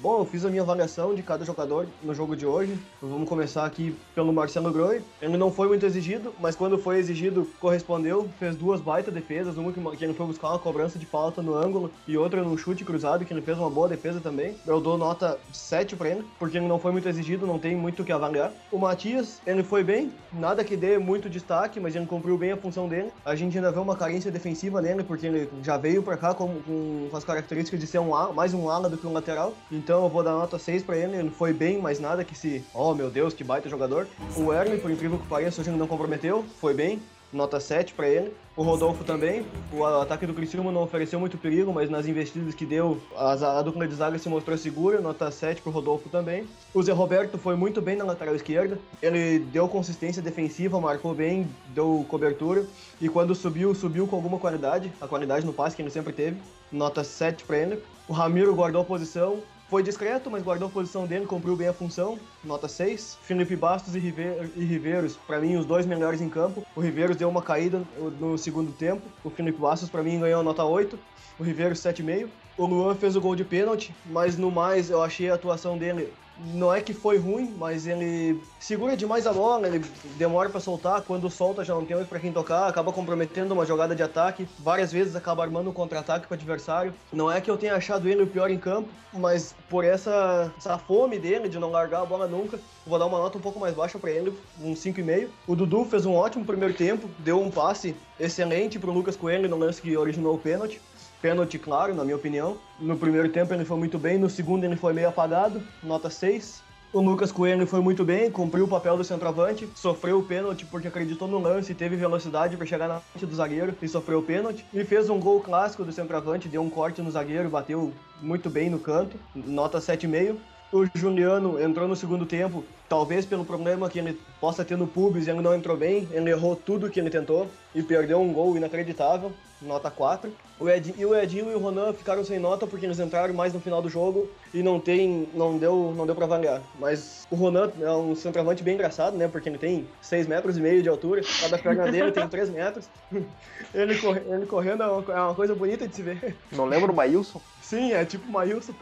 Bom, 0.00 0.18
eu 0.18 0.24
fiz 0.24 0.44
a 0.44 0.50
minha 0.50 0.62
avaliação 0.62 1.14
de 1.14 1.22
cada 1.22 1.44
jogador 1.44 1.86
no 2.02 2.12
jogo 2.12 2.34
de 2.34 2.44
hoje. 2.44 2.76
Vamos 3.00 3.28
começar 3.28 3.64
aqui 3.64 3.96
pelo 4.14 4.32
Marcelo 4.32 4.72
Groi. 4.72 5.00
Ele 5.20 5.36
não 5.36 5.52
foi 5.52 5.68
muito 5.68 5.86
exigido, 5.86 6.34
mas 6.40 6.56
quando 6.56 6.76
foi 6.76 6.98
exigido, 6.98 7.48
correspondeu. 7.60 8.28
Fez 8.38 8.56
duas 8.56 8.80
baita 8.80 9.12
defesas. 9.12 9.56
Uma 9.56 9.72
que 9.72 10.04
ele 10.04 10.14
foi 10.14 10.26
buscar 10.26 10.48
uma 10.48 10.58
cobrança 10.58 10.98
de 10.98 11.06
falta 11.06 11.40
no 11.40 11.54
ângulo 11.54 11.92
e 12.08 12.16
outra 12.16 12.42
num 12.42 12.56
chute 12.56 12.84
cruzado, 12.84 13.24
que 13.24 13.32
ele 13.32 13.42
fez 13.42 13.56
uma 13.56 13.70
boa 13.70 13.88
defesa 13.88 14.20
também. 14.20 14.56
Eu 14.66 14.80
dou 14.80 14.98
nota 14.98 15.38
7 15.52 15.94
pra 15.94 16.08
ele, 16.08 16.24
porque 16.36 16.56
ele 16.56 16.66
não 16.66 16.80
foi 16.80 16.90
muito 16.90 17.08
exigido, 17.08 17.46
não 17.46 17.58
tem 17.58 17.76
muito 17.76 18.02
o 18.02 18.04
que 18.04 18.10
avaliar. 18.10 18.52
O 18.72 18.78
Matias, 18.78 19.40
ele 19.46 19.62
foi 19.62 19.84
bem, 19.84 20.12
nada 20.32 20.64
que 20.64 20.76
dê 20.76 20.98
muito 20.98 21.30
destaque, 21.30 21.78
mas 21.78 21.94
ele 21.94 22.06
cumpriu 22.06 22.36
bem 22.36 22.50
a 22.50 22.56
função 22.56 22.88
dele. 22.88 23.12
A 23.24 23.36
gente 23.36 23.56
ainda 23.56 23.70
vê 23.70 23.78
uma 23.78 23.94
carência 23.94 24.32
defensiva 24.32 24.82
nele, 24.82 25.04
porque 25.04 25.26
ele 25.26 25.48
já 25.62 25.76
veio 25.76 26.02
pra 26.02 26.16
cá 26.16 26.34
com, 26.34 26.60
com 26.62 27.16
as 27.16 27.22
características 27.22 27.78
de 27.78 27.86
ser 27.86 28.00
um 28.00 28.14
ala, 28.14 28.32
mais 28.32 28.52
um 28.52 28.68
ala 28.68 28.88
do 28.88 28.98
que 28.98 29.06
um 29.06 29.12
lateral. 29.12 29.54
Então, 29.70 29.81
então 29.82 30.04
eu 30.04 30.08
vou 30.08 30.22
dar 30.22 30.32
nota 30.32 30.60
6 30.60 30.84
pra 30.84 30.96
ele. 30.96 31.16
Ele 31.16 31.30
foi 31.30 31.52
bem, 31.52 31.78
mas 31.78 31.98
nada 31.98 32.22
que 32.22 32.36
se. 32.36 32.64
Oh 32.72 32.94
meu 32.94 33.10
Deus, 33.10 33.34
que 33.34 33.42
baita 33.42 33.68
jogador. 33.68 34.06
O 34.36 34.52
Erlen, 34.52 34.78
por 34.78 34.90
incrível 34.90 35.18
que 35.18 35.26
pareça, 35.26 35.60
hoje 35.60 35.70
não 35.70 35.88
comprometeu, 35.88 36.44
foi 36.60 36.72
bem. 36.72 37.02
Nota 37.32 37.58
7 37.58 37.94
para 37.94 38.08
ele. 38.08 38.32
O 38.54 38.62
Rodolfo 38.62 39.02
também. 39.02 39.44
O 39.72 39.84
ataque 39.84 40.26
do 40.26 40.34
Criciúma 40.34 40.70
não 40.70 40.82
ofereceu 40.82 41.18
muito 41.18 41.38
perigo, 41.38 41.72
mas 41.72 41.88
nas 41.88 42.06
investidas 42.06 42.54
que 42.54 42.66
deu, 42.66 43.00
a, 43.16 43.32
a 43.32 43.62
dupla 43.62 43.88
de 43.88 43.94
zaga 43.94 44.18
se 44.18 44.28
mostrou 44.28 44.56
segura. 44.56 45.00
Nota 45.00 45.30
7 45.30 45.62
pro 45.62 45.72
Rodolfo 45.72 46.10
também. 46.10 46.46
O 46.74 46.82
Zé 46.82 46.92
Roberto 46.92 47.38
foi 47.38 47.56
muito 47.56 47.80
bem 47.80 47.96
na 47.96 48.04
lateral 48.04 48.36
esquerda. 48.36 48.78
Ele 49.02 49.38
deu 49.38 49.66
consistência 49.66 50.22
defensiva, 50.22 50.78
marcou 50.78 51.14
bem, 51.14 51.48
deu 51.68 52.04
cobertura. 52.08 52.66
E 53.00 53.08
quando 53.08 53.34
subiu, 53.34 53.74
subiu 53.74 54.06
com 54.06 54.14
alguma 54.14 54.38
qualidade. 54.38 54.92
A 55.00 55.08
qualidade 55.08 55.46
no 55.46 55.52
passe 55.52 55.74
que 55.74 55.82
ele 55.82 55.90
sempre 55.90 56.12
teve. 56.12 56.36
Nota 56.70 57.02
7 57.02 57.44
para 57.44 57.58
ele. 57.58 57.82
O 58.06 58.12
Ramiro 58.12 58.54
guardou 58.54 58.82
a 58.82 58.84
posição. 58.84 59.38
Foi 59.72 59.82
discreto, 59.82 60.30
mas 60.30 60.42
guardou 60.42 60.68
a 60.68 60.70
posição 60.70 61.06
dele, 61.06 61.24
cumpriu 61.24 61.56
bem 61.56 61.66
a 61.66 61.72
função, 61.72 62.18
nota 62.44 62.68
6. 62.68 63.16
Felipe 63.22 63.56
Bastos 63.56 63.94
e, 63.94 63.98
Rive 63.98 64.50
e 64.54 64.64
Riveiros, 64.66 65.16
para 65.26 65.40
mim, 65.40 65.56
os 65.56 65.64
dois 65.64 65.86
melhores 65.86 66.20
em 66.20 66.28
campo. 66.28 66.62
O 66.76 66.80
Riveiros 66.82 67.16
deu 67.16 67.26
uma 67.26 67.40
caída 67.40 67.82
no 68.20 68.36
segundo 68.36 68.70
tempo. 68.70 69.00
O 69.24 69.30
Felipe 69.30 69.58
Bastos, 69.58 69.88
para 69.88 70.02
mim, 70.02 70.20
ganhou 70.20 70.42
nota 70.42 70.62
8. 70.62 70.98
O 71.38 71.42
Riveiros, 71.42 71.78
7,5. 71.78 72.28
O 72.58 72.66
Luan 72.66 72.94
fez 72.94 73.16
o 73.16 73.20
gol 73.22 73.34
de 73.34 73.44
pênalti, 73.44 73.94
mas 74.04 74.36
no 74.36 74.50
mais 74.50 74.90
eu 74.90 75.02
achei 75.02 75.30
a 75.30 75.36
atuação 75.36 75.78
dele 75.78 76.12
não 76.54 76.72
é 76.72 76.80
que 76.80 76.92
foi 76.92 77.18
ruim, 77.18 77.54
mas 77.58 77.86
ele 77.86 78.40
segura 78.58 78.96
demais 78.96 79.26
a 79.26 79.32
bola, 79.32 79.66
ele 79.66 79.84
demora 80.16 80.48
para 80.48 80.60
soltar, 80.60 81.02
quando 81.02 81.28
solta 81.30 81.64
já 81.64 81.74
não 81.74 81.84
tem 81.84 81.96
outro 81.96 82.08
para 82.08 82.20
quem 82.20 82.32
tocar, 82.32 82.66
acaba 82.66 82.92
comprometendo 82.92 83.52
uma 83.52 83.66
jogada 83.66 83.94
de 83.94 84.02
ataque, 84.02 84.48
várias 84.58 84.92
vezes 84.92 85.16
acaba 85.16 85.42
armando 85.42 85.70
um 85.70 85.72
contra-ataque 85.72 86.26
para 86.26 86.34
o 86.34 86.38
adversário. 86.38 86.94
Não 87.12 87.30
é 87.30 87.40
que 87.40 87.50
eu 87.50 87.56
tenha 87.56 87.74
achado 87.74 88.08
ele 88.08 88.22
o 88.22 88.26
pior 88.26 88.50
em 88.50 88.58
campo, 88.58 88.88
mas 89.12 89.54
por 89.68 89.84
essa, 89.84 90.52
essa 90.56 90.78
fome 90.78 91.18
dele 91.18 91.48
de 91.48 91.58
não 91.58 91.70
largar 91.70 92.02
a 92.02 92.06
bola 92.06 92.26
nunca, 92.26 92.58
vou 92.86 92.98
dar 92.98 93.06
uma 93.06 93.18
nota 93.18 93.38
um 93.38 93.40
pouco 93.40 93.60
mais 93.60 93.74
baixa 93.74 93.98
para 93.98 94.10
ele, 94.10 94.32
um 94.60 94.74
5,5. 94.74 95.28
O 95.46 95.54
Dudu 95.54 95.84
fez 95.84 96.06
um 96.06 96.14
ótimo 96.14 96.44
primeiro 96.44 96.74
tempo, 96.74 97.08
deu 97.18 97.40
um 97.40 97.50
passe 97.50 97.94
excelente 98.18 98.78
pro 98.78 98.92
Lucas 98.92 99.16
Coelho 99.16 99.48
no 99.48 99.56
lance 99.56 99.82
que 99.82 99.96
originou 99.96 100.34
o 100.34 100.38
pênalti. 100.38 100.80
Pênalti, 101.22 101.56
claro, 101.56 101.94
na 101.94 102.02
minha 102.02 102.16
opinião. 102.16 102.58
No 102.80 102.96
primeiro 102.96 103.28
tempo 103.28 103.54
ele 103.54 103.64
foi 103.64 103.78
muito 103.78 103.96
bem, 103.96 104.18
no 104.18 104.28
segundo 104.28 104.64
ele 104.64 104.74
foi 104.74 104.92
meio 104.92 105.08
apagado, 105.08 105.62
nota 105.80 106.10
6. 106.10 106.60
O 106.92 107.00
Lucas 107.00 107.30
Coelho 107.30 107.64
foi 107.64 107.80
muito 107.80 108.04
bem, 108.04 108.28
cumpriu 108.28 108.64
o 108.64 108.68
papel 108.68 108.96
do 108.96 109.04
centroavante, 109.04 109.68
sofreu 109.74 110.18
o 110.18 110.22
pênalti 110.24 110.66
porque 110.66 110.88
acreditou 110.88 111.28
no 111.28 111.38
lance, 111.38 111.74
teve 111.74 111.94
velocidade 111.94 112.56
para 112.56 112.66
chegar 112.66 112.88
na 112.88 112.98
frente 112.98 113.24
do 113.24 113.36
zagueiro 113.36 113.72
e 113.80 113.88
sofreu 113.88 114.18
o 114.18 114.22
pênalti. 114.22 114.66
E 114.74 114.84
fez 114.84 115.08
um 115.08 115.20
gol 115.20 115.40
clássico 115.40 115.84
do 115.84 115.92
centroavante, 115.92 116.48
deu 116.48 116.60
um 116.60 116.68
corte 116.68 117.00
no 117.00 117.10
zagueiro, 117.10 117.48
bateu 117.48 117.94
muito 118.20 118.50
bem 118.50 118.68
no 118.68 118.80
canto, 118.80 119.16
nota 119.32 119.78
7,5. 119.78 120.36
O 120.72 120.86
Juliano 120.94 121.62
entrou 121.62 121.86
no 121.86 121.94
segundo 121.94 122.26
tempo, 122.26 122.64
talvez 122.88 123.24
pelo 123.24 123.44
problema 123.44 123.88
que 123.88 123.98
ele 123.98 124.18
possa 124.40 124.64
ter 124.64 124.76
no 124.76 124.86
pubis, 124.86 125.28
ele 125.28 125.40
não 125.40 125.54
entrou 125.54 125.76
bem, 125.76 126.08
ele 126.10 126.30
errou 126.30 126.56
tudo 126.56 126.90
que 126.90 126.98
ele 126.98 127.10
tentou 127.10 127.46
e 127.74 127.82
perdeu 127.82 128.20
um 128.20 128.32
gol 128.32 128.56
inacreditável, 128.56 129.32
nota 129.60 129.90
4. 129.90 130.32
O 130.62 130.70
Ed, 130.70 130.94
e 130.96 131.04
o 131.04 131.12
Edinho 131.12 131.50
e 131.50 131.54
o 131.56 131.58
Ronan 131.58 131.92
ficaram 131.92 132.22
sem 132.22 132.38
nota 132.38 132.68
porque 132.68 132.86
eles 132.86 133.00
entraram 133.00 133.34
mais 133.34 133.52
no 133.52 133.58
final 133.58 133.82
do 133.82 133.88
jogo 133.88 134.30
e 134.54 134.62
não 134.62 134.78
tem, 134.78 135.28
não 135.34 135.58
deu, 135.58 135.92
não 135.96 136.06
deu 136.06 136.14
para 136.14 136.24
avaliar. 136.24 136.62
Mas 136.78 137.26
o 137.28 137.34
Ronan 137.34 137.72
é 137.80 137.90
um 137.90 138.14
centroavante 138.14 138.62
bem 138.62 138.74
engraçado, 138.74 139.16
né? 139.16 139.26
Porque 139.26 139.48
ele 139.48 139.58
tem 139.58 139.88
6 140.00 140.28
metros 140.28 140.56
e 140.56 140.60
meio 140.60 140.80
de 140.80 140.88
altura, 140.88 141.20
cada 141.40 141.58
perna 141.58 141.90
dele 141.90 142.12
tem 142.12 142.28
3 142.28 142.48
metros. 142.48 142.88
Ele, 143.74 143.98
corre, 143.98 144.20
ele 144.28 144.44
correndo 144.46 144.82
é 144.82 144.86
uma, 144.86 145.12
é 145.12 145.20
uma, 145.20 145.34
coisa 145.34 145.54
bonita 145.54 145.88
de 145.88 145.96
se 145.96 146.02
ver. 146.02 146.36
Não 146.52 146.66
lembra 146.66 146.92
o 146.92 146.94
Maílson? 146.94 147.40
Sim, 147.62 147.92
é 147.92 148.04
tipo 148.04 148.28
o 148.28 148.32
Maílson. 148.32 148.74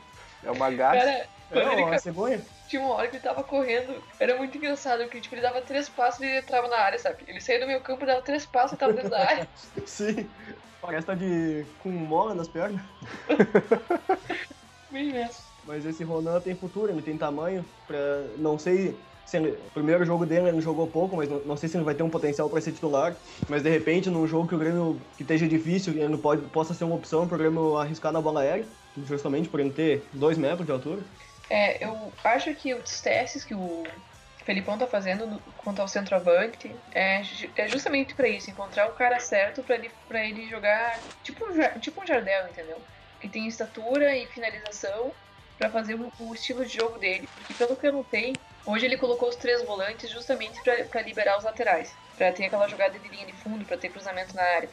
É 0.42 0.50
uma 0.50 0.68
garça. 0.70 1.26
Quando 1.48 1.62
é, 1.62 1.70
uma 1.76 1.90
ca- 1.90 1.98
cegonha? 1.98 2.40
Tinha 2.66 2.82
uma 2.82 2.94
hora 2.94 3.06
que 3.08 3.16
ele 3.16 3.22
tava 3.22 3.44
correndo, 3.44 4.02
era 4.18 4.36
muito 4.36 4.56
engraçado, 4.56 5.02
porque 5.04 5.20
tipo, 5.20 5.34
ele 5.34 5.42
dava 5.42 5.60
três 5.60 5.88
passos 5.88 6.20
e 6.20 6.24
ele 6.24 6.38
entrava 6.38 6.66
na 6.68 6.76
área, 6.76 6.98
sabe? 6.98 7.24
Ele 7.26 7.40
saía 7.40 7.60
do 7.60 7.66
meio 7.66 7.80
campo, 7.80 8.04
dava 8.04 8.22
três 8.22 8.44
passos 8.46 8.72
e 8.72 8.76
tava 8.76 8.92
dentro 8.92 9.10
da 9.10 9.20
área. 9.20 9.48
Sim. 9.86 10.28
Parece 10.80 11.06
tá 11.06 11.14
de, 11.14 11.64
com 11.82 11.90
mola 11.90 12.34
nas 12.34 12.48
pernas. 12.48 12.80
Bem. 14.90 15.28
Mas 15.66 15.84
esse 15.84 16.02
Ronan 16.02 16.40
tem 16.40 16.54
futuro, 16.54 16.90
ele 16.90 17.02
tem 17.02 17.16
tamanho. 17.16 17.64
Pra, 17.86 17.98
não 18.38 18.58
sei 18.58 18.96
se 19.26 19.36
ele, 19.36 19.50
o 19.50 19.70
primeiro 19.72 20.04
jogo 20.04 20.26
dele 20.26 20.48
ele 20.48 20.60
jogou 20.60 20.86
pouco, 20.86 21.16
mas 21.16 21.28
não, 21.28 21.38
não 21.40 21.56
sei 21.56 21.68
se 21.68 21.76
ele 21.76 21.84
vai 21.84 21.94
ter 21.94 22.02
um 22.02 22.10
potencial 22.10 22.50
para 22.50 22.60
ser 22.60 22.72
titular. 22.72 23.14
Mas 23.48 23.62
de 23.62 23.70
repente, 23.70 24.10
num 24.10 24.26
jogo 24.26 24.48
que 24.48 24.54
o 24.54 24.58
Grêmio 24.58 25.00
que 25.16 25.22
esteja 25.22 25.46
difícil, 25.46 25.94
ele 25.94 26.16
pode, 26.18 26.42
possa 26.48 26.74
ser 26.74 26.84
uma 26.84 26.96
opção 26.96 27.28
para 27.28 27.36
o 27.36 27.38
Grêmio 27.38 27.76
arriscar 27.76 28.12
na 28.12 28.20
bola 28.20 28.40
aérea, 28.40 28.66
justamente 29.04 29.48
por 29.48 29.60
ele 29.60 29.70
ter 29.70 30.04
dois 30.12 30.36
metros 30.36 30.66
de 30.66 30.72
altura. 30.72 31.02
É, 31.48 31.84
eu 31.84 32.12
acho 32.24 32.54
que 32.54 32.74
os 32.74 33.00
testes 33.00 33.44
que 33.44 33.54
o 33.54 33.84
Felipão 34.44 34.78
tá 34.78 34.86
fazendo 34.86 35.40
quanto 35.56 35.80
ao 35.80 35.88
centroavante 35.88 36.74
é, 36.92 37.20
é 37.56 37.68
justamente 37.68 38.14
pra 38.14 38.28
isso, 38.28 38.50
encontrar 38.50 38.88
o 38.88 38.94
cara 38.94 39.18
certo 39.20 39.62
pra 39.62 39.74
ele, 39.76 39.90
pra 40.08 40.24
ele 40.24 40.48
jogar 40.48 41.04
tipo 41.22 41.44
um, 41.44 41.78
tipo 41.78 42.02
um 42.02 42.06
Jardel, 42.06 42.48
entendeu? 42.48 42.82
Que 43.20 43.28
tem 43.28 43.46
estatura 43.46 44.16
e 44.16 44.26
finalização 44.26 45.12
pra 45.58 45.70
fazer 45.70 45.94
o, 45.94 46.10
o 46.18 46.34
estilo 46.34 46.64
de 46.64 46.74
jogo 46.74 46.98
dele. 46.98 47.28
Porque 47.34 47.54
pelo 47.54 47.76
que 47.76 47.86
eu 47.86 47.92
notei, 47.92 48.34
hoje 48.66 48.86
ele 48.86 48.96
colocou 48.96 49.28
os 49.28 49.36
três 49.36 49.62
volantes 49.64 50.10
justamente 50.10 50.58
pra 50.90 51.02
liberar 51.02 51.36
os 51.36 51.44
laterais. 51.44 51.94
Pra 52.16 52.32
ter 52.32 52.46
aquela 52.46 52.66
jogada 52.66 52.98
de 52.98 53.08
linha 53.08 53.26
de 53.26 53.34
fundo, 53.42 53.64
pra 53.66 53.76
ter 53.76 53.90
cruzamento 53.90 54.34
na 54.34 54.42
área. 54.42 54.70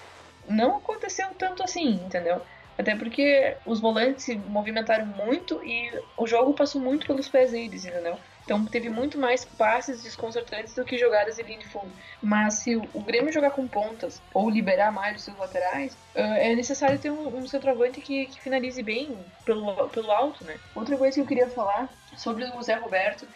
Não 0.47 0.77
aconteceu 0.77 1.27
tanto 1.36 1.62
assim, 1.62 1.89
entendeu? 2.06 2.41
Até 2.77 2.95
porque 2.95 3.58
os 3.65 3.82
volantes 3.82 4.23
se 4.23 4.36
movimentaram 4.38 5.06
muito 5.06 5.62
e 5.63 5.91
o 6.15 6.25
jogo 6.25 6.53
passou 6.53 6.80
muito 6.82 7.06
pelos 7.06 7.27
pés 7.27 7.51
deles, 7.51 7.84
entendeu? 7.84 8.17
Então 8.48 8.64
teve 8.64 8.90
muito 8.90 9.20
mais 9.20 9.44
passes 9.44 10.04
desconcertantes 10.04 10.74
do 10.74 10.86
que 10.86 10.98
jogadas 10.98 11.36
de 11.36 11.44
linha 11.44 11.60
de 11.60 11.68
fundo. 11.68 11.92
Mas 12.22 12.54
se 12.54 12.78
o, 12.78 13.02
Grêmio 13.02 13.30
jogar 13.30 13.52
com 13.52 13.68
pontas 13.68 14.22
ou 14.34 14.50
liberar 14.50 14.90
mais 14.90 15.18
os 15.18 15.24
seus 15.24 15.38
laterais, 15.38 15.98
ah, 16.16 16.22
é 16.38 16.56
necessário 16.56 16.98
ter 16.98 17.12
um, 17.12 17.28
um 17.40 17.46
centroavante 17.46 18.00
que, 18.00 18.28
que 18.28 18.40
finalize 18.40 18.82
bem 18.82 19.20
pelo, 19.44 19.90
pelo 19.90 20.10
alto, 20.10 20.46
né? 20.46 20.58
Outra 20.74 20.96
coisa 20.96 21.16
que 21.16 21.20
eu 21.20 21.28
queria 21.28 21.50
falar 21.50 21.90
sobre 22.16 22.46
o 22.46 22.64
Zé 22.64 22.76
Roberto, 22.76 23.28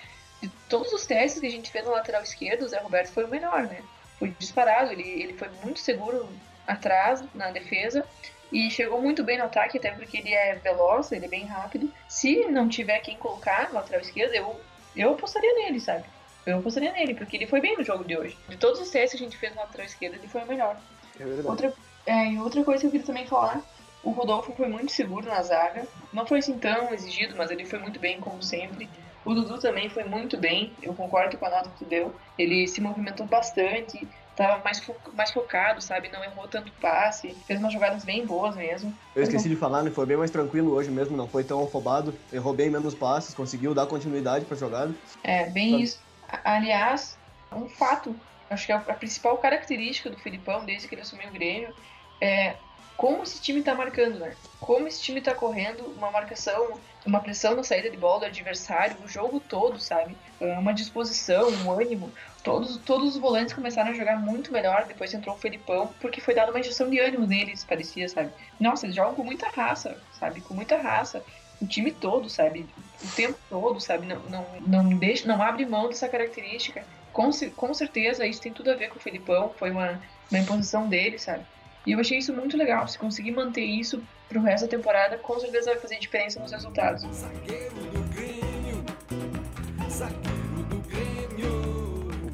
de 0.41 0.47
todos 0.69 0.93
os 0.93 1.05
testes 1.05 1.41
que 1.41 1.47
a 1.47 1.51
gente 1.51 1.69
fez 1.69 1.83
na 1.83 1.91
lateral 1.91 2.23
esquerda, 2.23 2.63
o 2.63 2.69
Zé 2.69 2.79
Roberto 2.79 3.11
foi 3.11 3.25
o 3.25 3.27
melhor, 3.27 3.63
né? 3.63 3.83
Foi 4.17 4.29
disparado, 4.39 4.93
ele, 4.93 5.03
ele 5.03 5.33
foi 5.33 5.49
muito 5.61 5.81
seguro 5.81 6.25
atrás 6.65 7.21
na 7.35 7.51
defesa 7.51 8.07
e 8.51 8.69
chegou 8.69 9.01
muito 9.01 9.23
bem 9.23 9.37
no 9.37 9.45
ataque, 9.45 9.77
até 9.77 9.91
porque 9.91 10.17
ele 10.17 10.33
é 10.33 10.55
veloz, 10.55 11.11
ele 11.11 11.25
é 11.25 11.29
bem 11.29 11.45
rápido. 11.45 11.91
Se 12.07 12.45
não 12.47 12.67
tiver 12.67 12.99
quem 12.99 13.17
colocar 13.17 13.71
lateral 13.71 14.01
esquerda, 14.01 14.35
eu, 14.35 14.59
eu 14.95 15.11
apostaria 15.11 15.53
nele, 15.55 15.79
sabe? 15.79 16.05
Eu 16.45 16.59
apostaria 16.59 16.91
nele, 16.91 17.13
porque 17.13 17.37
ele 17.37 17.47
foi 17.47 17.61
bem 17.61 17.77
no 17.77 17.83
jogo 17.83 18.03
de 18.03 18.17
hoje. 18.17 18.37
De 18.49 18.57
todos 18.57 18.79
os 18.81 18.89
testes 18.89 19.19
que 19.19 19.23
a 19.23 19.29
gente 19.29 19.37
fez 19.37 19.53
na 19.55 19.61
lateral 19.61 19.85
esquerda, 19.85 20.17
ele 20.17 20.27
foi 20.27 20.41
o 20.41 20.47
melhor. 20.47 20.77
É 21.19 21.23
verdade. 21.23 21.47
Outra, 21.47 21.73
é, 22.05 22.31
e 22.31 22.39
outra 22.39 22.63
coisa 22.63 22.81
que 22.81 22.87
eu 22.87 22.91
queria 22.91 23.05
também 23.05 23.27
falar, 23.27 23.61
o 24.03 24.11
Rodolfo 24.11 24.51
foi 24.53 24.67
muito 24.67 24.91
seguro 24.91 25.27
na 25.27 25.41
zaga. 25.43 25.87
Não 26.11 26.25
foi 26.25 26.39
assim 26.39 26.57
tão 26.57 26.91
exigido, 26.93 27.35
mas 27.37 27.51
ele 27.51 27.65
foi 27.65 27.79
muito 27.79 27.99
bem, 27.99 28.19
como 28.19 28.41
sempre. 28.41 28.89
O 29.23 29.35
Dudu 29.35 29.59
também 29.59 29.87
foi 29.87 30.03
muito 30.03 30.35
bem, 30.35 30.73
eu 30.81 30.95
concordo 30.95 31.37
com 31.37 31.45
a 31.45 31.49
nota 31.49 31.69
que 31.69 31.85
tu 31.85 31.85
deu. 31.85 32.15
Ele 32.37 32.67
se 32.67 32.81
movimentou 32.81 33.25
bastante, 33.27 34.07
tava 34.41 34.63
mais, 34.63 34.79
fo 34.79 34.95
mais 35.13 35.31
focado, 35.31 35.81
sabe? 35.81 36.09
Não 36.09 36.23
errou 36.23 36.47
tanto 36.47 36.71
passe, 36.73 37.35
fez 37.45 37.59
umas 37.59 37.71
jogadas 37.71 38.03
bem 38.03 38.25
boas 38.25 38.55
mesmo. 38.55 38.93
Eu 39.15 39.23
esqueci 39.23 39.47
de 39.47 39.55
falar, 39.55 39.81
ele 39.81 39.91
foi 39.91 40.05
bem 40.05 40.17
mais 40.17 40.31
tranquilo 40.31 40.73
hoje 40.73 40.89
mesmo, 40.89 41.15
não 41.15 41.27
foi 41.27 41.43
tão 41.43 41.63
afobado, 41.63 42.13
errou 42.33 42.53
bem 42.53 42.69
menos 42.69 42.95
passes, 42.95 43.35
conseguiu 43.35 43.73
dar 43.73 43.85
continuidade 43.85 44.45
pra 44.45 44.57
jogada. 44.57 44.93
É, 45.23 45.49
bem 45.49 45.71
Sabe? 45.71 45.83
isso. 45.83 45.99
Aliás, 46.43 47.17
um 47.53 47.67
fato, 47.69 48.15
acho 48.49 48.65
que 48.65 48.71
é 48.71 48.75
a 48.75 48.79
principal 48.79 49.37
característica 49.37 50.09
do 50.09 50.17
Filipão 50.17 50.65
desde 50.65 50.87
que 50.87 50.95
ele 50.95 51.01
assumiu 51.01 51.27
o 51.27 51.31
Grêmio 51.31 51.73
é 52.19 52.55
como 53.01 53.23
esse 53.23 53.41
time 53.41 53.63
tá 53.63 53.73
marcando, 53.73 54.19
né? 54.19 54.35
Como 54.59 54.87
esse 54.87 55.01
time 55.01 55.21
tá 55.21 55.33
correndo 55.33 55.85
uma 55.97 56.11
marcação, 56.11 56.79
uma 57.03 57.19
pressão 57.19 57.55
na 57.55 57.63
saída 57.63 57.89
de 57.89 57.97
bola 57.97 58.19
do 58.19 58.25
adversário, 58.27 58.95
o 59.03 59.07
jogo 59.07 59.39
todo, 59.39 59.79
sabe? 59.79 60.15
É 60.39 60.59
Uma 60.59 60.71
disposição, 60.71 61.49
um 61.49 61.71
ânimo. 61.71 62.13
Todos, 62.43 62.77
todos 62.77 63.09
os 63.09 63.17
volantes 63.17 63.53
começaram 63.53 63.91
a 63.91 63.93
jogar 63.93 64.17
muito 64.17 64.51
melhor 64.51 64.85
depois 64.87 65.13
entrou 65.13 65.35
o 65.35 65.37
Felipão, 65.37 65.91
porque 65.99 66.19
foi 66.19 66.33
dada 66.33 66.51
uma 66.51 66.59
injeção 66.59 66.89
de 66.89 66.99
ânimo 66.99 67.27
neles, 67.27 67.63
parecia, 67.63 68.09
sabe? 68.09 68.31
Nossa, 68.59 68.85
eles 68.85 68.95
jogam 68.95 69.13
com 69.13 69.23
muita 69.23 69.47
raça, 69.49 69.95
sabe? 70.19 70.41
Com 70.41 70.55
muita 70.55 70.77
raça. 70.77 71.23
O 71.61 71.67
time 71.67 71.91
todo, 71.91 72.27
sabe? 72.29 72.65
O 73.03 73.07
tempo 73.15 73.37
todo, 73.47 73.79
sabe? 73.79 74.07
Não, 74.07 74.19
não, 74.21 74.45
não, 74.65 74.97
deixa, 74.97 75.27
não 75.27 75.41
abre 75.41 75.65
mão 75.65 75.87
dessa 75.87 76.09
característica. 76.09 76.83
Com, 77.13 77.29
com 77.55 77.73
certeza, 77.73 78.25
isso 78.25 78.41
tem 78.41 78.51
tudo 78.51 78.71
a 78.71 78.75
ver 78.75 78.89
com 78.89 78.97
o 78.97 79.01
Felipão, 79.01 79.53
foi 79.57 79.69
uma, 79.69 80.01
uma 80.31 80.39
imposição 80.39 80.87
dele, 80.87 81.19
sabe? 81.19 81.45
E 81.85 81.91
eu 81.91 81.99
achei 81.99 82.17
isso 82.17 82.33
muito 82.33 82.57
legal. 82.57 82.87
Se 82.87 82.97
conseguir 82.97 83.31
manter 83.31 83.63
isso 83.63 84.01
pro 84.27 84.41
resto 84.41 84.65
da 84.65 84.77
temporada, 84.77 85.17
com 85.17 85.39
certeza 85.39 85.71
vai 85.71 85.79
fazer 85.79 85.99
diferença 85.99 86.39
nos 86.39 86.51
resultados. 86.51 87.03
Zagueiro 87.03 88.00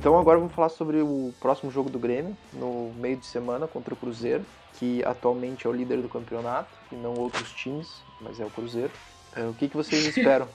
Então 0.08 0.18
agora 0.18 0.40
vamos 0.40 0.54
falar 0.54 0.70
sobre 0.70 1.02
o 1.02 1.34
próximo 1.38 1.70
jogo 1.70 1.90
do 1.90 2.00
Grêmio, 2.00 2.34
no 2.54 2.94
meio 2.96 3.18
de 3.18 3.26
semana 3.26 3.68
contra 3.68 3.94
o 3.94 3.98
Cruzeiro, 3.98 4.46
que 4.80 5.04
atualmente 5.04 5.68
é 5.68 5.70
o 5.70 5.74
líder 5.74 6.02
do 6.02 6.08
campeonato, 6.08 6.70
e 6.90 6.96
não 6.96 7.14
outros 7.16 7.52
times, 7.52 7.90
mas 8.22 8.40
é 8.40 8.46
o 8.46 8.50
Cruzeiro. 8.50 8.90
É, 9.36 9.44
o 9.44 9.54
que, 9.54 9.68
que 9.68 9.76
vocês 9.76 10.06
esperam? 10.08 10.48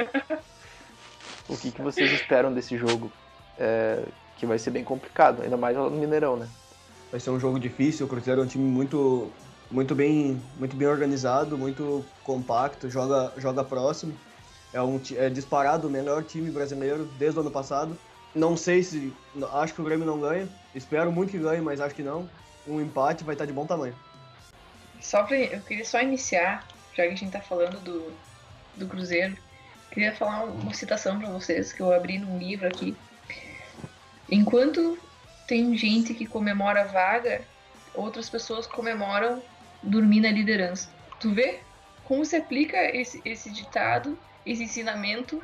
o 1.50 1.54
que, 1.58 1.70
que 1.70 1.82
vocês 1.82 2.10
esperam 2.12 2.50
desse 2.50 2.78
jogo? 2.78 3.12
É, 3.58 4.02
que 4.38 4.46
vai 4.46 4.58
ser 4.58 4.70
bem 4.70 4.82
complicado, 4.82 5.42
ainda 5.42 5.58
mais 5.58 5.76
lá 5.76 5.90
no 5.90 5.98
Mineirão, 5.98 6.34
né? 6.34 6.48
Vai 7.10 7.20
ser 7.20 7.28
um 7.28 7.38
jogo 7.38 7.60
difícil, 7.60 8.06
o 8.06 8.08
Cruzeiro 8.08 8.40
é 8.40 8.44
um 8.44 8.48
time 8.48 8.64
muito, 8.64 9.30
muito, 9.70 9.94
bem, 9.94 10.40
muito 10.58 10.74
bem 10.74 10.88
organizado, 10.88 11.58
muito 11.58 12.02
compacto, 12.24 12.88
joga, 12.88 13.34
joga 13.36 13.62
próximo. 13.62 14.14
É, 14.72 14.80
um, 14.80 14.98
é 15.14 15.28
disparado 15.28 15.88
o 15.88 15.90
melhor 15.90 16.24
time 16.24 16.50
brasileiro 16.50 17.04
desde 17.18 17.38
o 17.38 17.42
ano 17.42 17.50
passado. 17.50 17.94
Não 18.34 18.56
sei 18.56 18.82
se. 18.82 19.12
Acho 19.52 19.74
que 19.74 19.80
o 19.80 19.84
Grêmio 19.84 20.06
não 20.06 20.20
ganha. 20.20 20.48
Espero 20.74 21.12
muito 21.12 21.30
que 21.30 21.38
ganhe, 21.38 21.60
mas 21.60 21.80
acho 21.80 21.94
que 21.94 22.02
não. 22.02 22.28
Um 22.66 22.80
empate 22.80 23.24
vai 23.24 23.34
estar 23.34 23.44
de 23.44 23.52
bom 23.52 23.66
tamanho. 23.66 23.94
Só 25.00 25.24
pra, 25.24 25.36
eu 25.36 25.60
queria 25.62 25.84
só 25.84 26.00
iniciar, 26.00 26.66
já 26.94 27.02
que 27.02 27.08
a 27.08 27.16
gente 27.16 27.32
tá 27.32 27.40
falando 27.40 27.78
do, 27.80 28.12
do 28.76 28.86
Cruzeiro, 28.86 29.36
queria 29.90 30.14
falar 30.14 30.44
uma 30.44 30.72
citação 30.72 31.18
pra 31.18 31.28
vocês 31.28 31.72
que 31.72 31.82
eu 31.82 31.92
abri 31.92 32.18
num 32.18 32.38
livro 32.38 32.66
aqui. 32.66 32.96
Enquanto 34.30 34.98
tem 35.46 35.76
gente 35.76 36.14
que 36.14 36.24
comemora 36.24 36.84
vaga, 36.84 37.42
outras 37.94 38.30
pessoas 38.30 38.66
comemoram 38.66 39.42
dormir 39.82 40.20
na 40.20 40.30
liderança. 40.30 40.88
Tu 41.20 41.34
vê 41.34 41.60
como 42.04 42.24
se 42.24 42.36
aplica 42.36 42.78
esse, 42.96 43.20
esse 43.24 43.50
ditado, 43.50 44.18
esse 44.46 44.62
ensinamento 44.62 45.42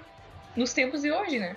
nos 0.56 0.72
tempos 0.72 1.02
de 1.02 1.12
hoje, 1.12 1.38
né? 1.38 1.56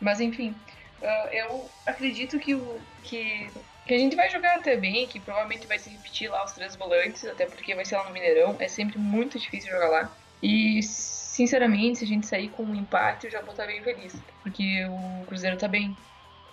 Mas 0.00 0.20
enfim, 0.20 0.54
uh, 1.02 1.28
eu 1.32 1.70
acredito 1.86 2.38
que, 2.38 2.54
o, 2.54 2.80
que, 3.02 3.50
que 3.86 3.94
a 3.94 3.98
gente 3.98 4.16
vai 4.16 4.30
jogar 4.30 4.56
até 4.56 4.76
bem, 4.76 5.06
que 5.06 5.20
provavelmente 5.20 5.66
vai 5.66 5.78
se 5.78 5.90
repetir 5.90 6.30
lá 6.30 6.44
os 6.44 6.52
três 6.52 6.76
volantes, 6.76 7.24
até 7.24 7.46
porque 7.46 7.74
vai 7.74 7.84
ser 7.84 7.96
lá 7.96 8.04
no 8.04 8.12
Mineirão, 8.12 8.56
é 8.58 8.68
sempre 8.68 8.98
muito 8.98 9.38
difícil 9.38 9.70
jogar 9.70 9.88
lá. 9.88 10.12
E 10.42 10.82
sinceramente, 10.82 11.98
se 11.98 12.04
a 12.04 12.08
gente 12.08 12.26
sair 12.26 12.48
com 12.48 12.62
um 12.62 12.74
empate, 12.74 13.26
eu 13.26 13.32
já 13.32 13.40
vou 13.40 13.50
estar 13.50 13.66
bem 13.66 13.82
feliz, 13.82 14.14
porque 14.42 14.84
o 14.84 15.26
Cruzeiro 15.26 15.56
tá 15.56 15.68
bem. 15.68 15.96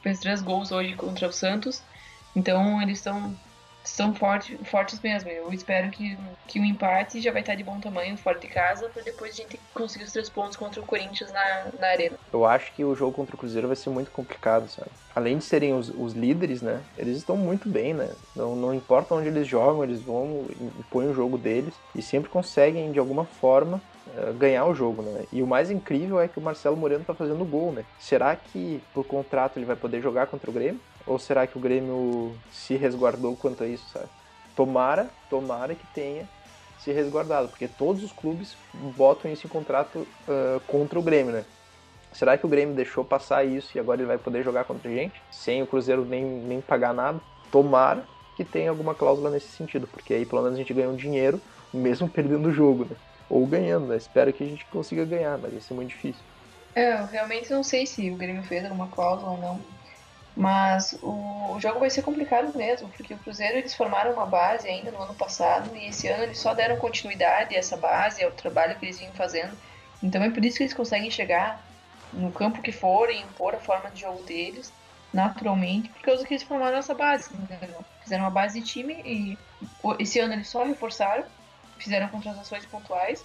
Fez 0.01 0.19
três 0.19 0.41
gols 0.41 0.71
hoje 0.71 0.95
contra 0.95 1.27
o 1.27 1.31
Santos, 1.31 1.81
então 2.35 2.81
eles 2.81 2.97
estão 2.97 3.33
estão 3.83 4.13
forte, 4.13 4.57
fortes 4.65 4.99
mesmo. 5.01 5.29
Eu 5.29 5.51
espero 5.51 5.89
que, 5.91 6.17
que 6.47 6.59
o 6.59 6.63
empate 6.63 7.21
já 7.21 7.31
vai 7.31 7.41
estar 7.41 7.55
de 7.55 7.63
bom 7.63 7.79
tamanho, 7.79 8.17
fora 8.17 8.39
de 8.39 8.47
casa, 8.47 8.89
para 8.89 9.03
depois 9.03 9.33
a 9.33 9.35
gente 9.35 9.59
conseguir 9.73 10.05
os 10.05 10.11
três 10.11 10.29
pontos 10.29 10.55
contra 10.57 10.81
o 10.81 10.85
Corinthians 10.85 11.31
na, 11.31 11.67
na 11.79 11.87
arena. 11.87 12.17
Eu 12.31 12.45
acho 12.45 12.71
que 12.73 12.83
o 12.83 12.95
jogo 12.95 13.13
contra 13.13 13.35
o 13.35 13.37
Cruzeiro 13.37 13.67
vai 13.67 13.75
ser 13.75 13.89
muito 13.89 14.11
complicado, 14.11 14.67
sabe? 14.69 14.89
Além 15.15 15.37
de 15.37 15.43
serem 15.43 15.73
os, 15.73 15.89
os 15.89 16.13
líderes, 16.13 16.61
né? 16.61 16.81
Eles 16.97 17.17
estão 17.17 17.37
muito 17.37 17.69
bem, 17.69 17.93
né? 17.93 18.09
Não, 18.35 18.55
não 18.55 18.73
importa 18.73 19.13
onde 19.13 19.27
eles 19.27 19.47
jogam, 19.47 19.83
eles 19.83 20.01
vão 20.01 20.45
impõem 20.79 21.09
o 21.09 21.13
jogo 21.13 21.37
deles 21.37 21.73
e 21.93 22.01
sempre 22.01 22.29
conseguem, 22.29 22.91
de 22.91 22.99
alguma 22.99 23.25
forma, 23.25 23.81
uh, 24.07 24.33
ganhar 24.33 24.65
o 24.65 24.73
jogo, 24.73 25.01
né? 25.03 25.25
E 25.31 25.41
o 25.43 25.47
mais 25.47 25.69
incrível 25.69 26.19
é 26.19 26.27
que 26.27 26.39
o 26.39 26.41
Marcelo 26.41 26.77
Moreno 26.77 27.03
tá 27.05 27.13
fazendo 27.13 27.45
gol, 27.45 27.71
né? 27.71 27.83
Será 27.99 28.35
que 28.35 28.81
por 28.93 29.05
contrato 29.05 29.57
ele 29.57 29.65
vai 29.65 29.75
poder 29.75 30.01
jogar 30.01 30.27
contra 30.27 30.49
o 30.49 30.53
Grêmio? 30.53 30.81
Ou 31.05 31.19
será 31.19 31.45
que 31.45 31.57
o 31.57 31.61
Grêmio 31.61 32.35
se 32.51 32.75
resguardou 32.75 33.35
quanto 33.35 33.63
a 33.63 33.67
isso, 33.67 33.85
sabe? 33.91 34.07
Tomara, 34.55 35.09
tomara 35.29 35.75
que 35.75 35.85
tenha 35.87 36.27
se 36.79 36.91
resguardado, 36.91 37.47
porque 37.47 37.67
todos 37.67 38.03
os 38.03 38.11
clubes 38.11 38.57
botam 38.73 39.31
isso 39.31 39.47
em 39.47 39.49
contrato 39.49 39.99
uh, 39.99 40.59
contra 40.67 40.99
o 40.99 41.01
Grêmio, 41.01 41.31
né? 41.31 41.45
Será 42.11 42.37
que 42.37 42.45
o 42.45 42.49
Grêmio 42.49 42.75
deixou 42.75 43.03
passar 43.03 43.43
isso 43.43 43.75
e 43.75 43.79
agora 43.79 43.99
ele 43.99 44.07
vai 44.07 44.17
poder 44.17 44.43
jogar 44.43 44.65
contra 44.65 44.89
a 44.89 44.93
gente? 44.93 45.21
Sem 45.31 45.63
o 45.63 45.67
Cruzeiro 45.67 46.05
nem, 46.05 46.23
nem 46.23 46.61
pagar 46.61 46.93
nada? 46.93 47.19
Tomara 47.51 48.03
que 48.35 48.43
tenha 48.43 48.69
alguma 48.69 48.93
cláusula 48.93 49.29
nesse 49.29 49.47
sentido, 49.47 49.87
porque 49.87 50.13
aí 50.13 50.25
pelo 50.25 50.41
menos 50.41 50.57
a 50.57 50.59
gente 50.59 50.73
ganha 50.73 50.89
um 50.89 50.95
dinheiro, 50.95 51.41
mesmo 51.73 52.07
perdendo 52.07 52.49
o 52.49 52.53
jogo, 52.53 52.85
né? 52.85 52.95
Ou 53.29 53.45
ganhando, 53.47 53.87
né? 53.87 53.97
Espero 53.97 54.31
que 54.31 54.43
a 54.43 54.47
gente 54.47 54.65
consiga 54.65 55.05
ganhar, 55.05 55.37
mas 55.37 55.51
vai 55.51 55.61
ser 55.61 55.73
muito 55.73 55.89
difícil. 55.89 56.21
É, 56.75 57.01
eu 57.01 57.05
realmente 57.05 57.51
não 57.51 57.63
sei 57.63 57.85
se 57.85 58.11
o 58.11 58.15
Grêmio 58.15 58.43
fez 58.43 58.63
alguma 58.63 58.87
cláusula 58.87 59.31
ou 59.31 59.37
não. 59.37 59.59
Mas 60.35 60.93
o, 61.01 61.53
o, 61.53 61.59
jogo 61.59 61.79
vai 61.79 61.89
ser 61.89 62.01
complicado 62.01 62.57
mesmo, 62.57 62.89
porque 62.89 63.13
o 63.13 63.17
Cruzeiro 63.19 63.57
eles 63.57 63.75
formaram 63.75 64.13
uma 64.13 64.25
base 64.25 64.67
ainda 64.67 64.89
no 64.89 65.01
ano 65.01 65.13
passado 65.13 65.75
e 65.75 65.87
esse 65.87 66.07
ano 66.07 66.23
eles 66.23 66.39
só 66.39 66.55
deram 66.55 66.77
continuidade 66.77 67.55
a 67.55 67.59
essa 67.59 67.77
base, 67.77 68.23
ao 68.23 68.31
trabalho 68.31 68.75
que 68.77 68.85
eles 68.85 68.97
vinham 68.97 69.13
fazendo. 69.13 69.55
Então 70.01 70.23
é 70.23 70.31
por 70.31 70.43
isso 70.43 70.57
que 70.57 70.63
eles 70.63 70.73
conseguem 70.73 71.11
chegar 71.11 71.63
no 72.11 72.31
campo 72.31 72.61
que 72.61 72.71
for 72.71 73.11
e 73.11 73.21
impor 73.21 73.53
a 73.53 73.59
forma 73.59 73.91
de 73.91 74.01
jogo 74.01 74.23
deles 74.23 74.73
naturalmente, 75.13 75.89
por 75.89 76.01
causa 76.01 76.25
que 76.25 76.33
eles 76.33 76.43
formaram 76.43 76.77
essa 76.77 76.95
base. 76.95 77.29
Entendeu? 77.33 77.85
Fizeram 78.01 78.23
uma 78.23 78.31
base 78.31 78.59
de 78.59 78.65
time 78.65 78.95
e 79.05 79.37
esse 79.99 80.19
ano 80.19 80.33
eles 80.33 80.47
só 80.47 80.63
reforçaram, 80.63 81.23
fizeram 81.77 82.07
contratações 82.09 82.65
pontuais, 82.65 83.23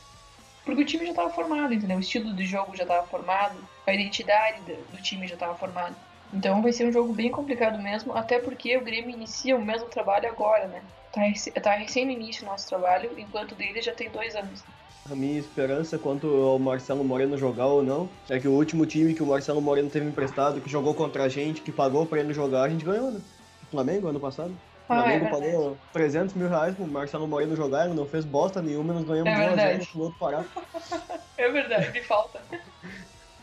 porque 0.65 0.83
o 0.83 0.85
time 0.85 1.07
já 1.07 1.13
estava 1.13 1.31
formado, 1.31 1.73
entendeu? 1.73 1.97
O 1.97 2.01
estilo 2.01 2.35
de 2.35 2.45
jogo 2.45 2.77
já 2.77 2.83
estava 2.83 3.07
formado, 3.07 3.57
a 3.87 3.95
identidade 3.95 4.61
do 4.61 5.03
time 5.03 5.27
já 5.27 5.35
estava 5.35 5.55
formada. 5.55 5.97
Então 6.33 6.63
vai 6.63 6.73
ser 6.73 6.87
um 6.87 6.93
jogo 6.93 7.13
bem 7.13 7.31
complicado 7.31 7.81
mesmo, 7.83 8.13
até 8.15 8.39
porque 8.39 8.77
o 8.77 8.85
Grêmio 8.85 9.11
inicia 9.11 9.57
o 9.57 9.65
mesmo 9.65 9.89
trabalho 9.89 10.29
agora, 10.29 10.67
né? 10.67 10.83
Tá, 11.13 11.23
tá 11.61 11.73
recém 11.75 12.05
no 12.05 12.13
início 12.13 12.47
o 12.47 12.51
nosso 12.51 12.69
trabalho, 12.69 13.11
enquanto 13.19 13.53
o 13.53 13.55
dele 13.55 13.81
já 13.81 13.93
tem 13.93 14.11
dois 14.11 14.37
anos. 14.37 14.63
A 15.11 15.15
minha 15.15 15.39
esperança 15.39 15.99
quanto 15.99 16.27
ao 16.27 16.59
Marcelo 16.59 17.03
Moreno 17.03 17.39
jogar 17.39 17.67
ou 17.67 17.83
não 17.83 18.11
é 18.29 18.39
que 18.39 18.47
o 18.47 18.53
último 18.53 18.85
time 18.85 19.15
que 19.15 19.23
o 19.23 19.27
Marcelo 19.27 19.61
Moreno 19.61 19.89
teve 19.89 20.07
emprestado, 20.07 20.61
que 20.61 20.69
jogou 20.69 20.93
contra 20.93 21.25
a 21.25 21.29
gente, 21.31 21.63
que 21.63 21.73
pagou 21.73 22.05
para 22.05 22.21
ele 22.21 22.35
jogar, 22.35 22.65
a 22.65 22.69
gente 22.69 22.85
ganhou, 22.85 23.11
né? 23.11 23.21
O 23.63 23.71
Flamengo 23.71 24.09
ano 24.09 24.21
passado. 24.21 24.51
O 24.51 24.93
Ah, 24.93 25.03
Flamengo 25.03 25.25
é 25.27 25.31
pagou 25.31 25.79
300 25.95 26.35
mil 26.35 26.49
reais 26.49 26.75
pro 26.75 26.87
Marcelo 26.87 27.27
Moreno 27.27 27.57
jogar, 27.57 27.87
ele 27.87 27.95
não 27.95 28.07
fez 28.07 28.25
bosta 28.27 28.61
nenhuma, 28.61 28.93
nós 28.93 29.05
ganhamos 29.05 29.33
É 29.33 29.35
de 29.35 29.41
1 29.41 29.45
a 29.45 29.49
0 29.49 29.57
verdade. 29.57 29.89
no 29.95 30.03
outro 30.03 30.19
parado. 30.19 30.47
É 31.39 31.49
verdade, 31.49 31.93
me 31.93 32.03
falta. 32.03 32.41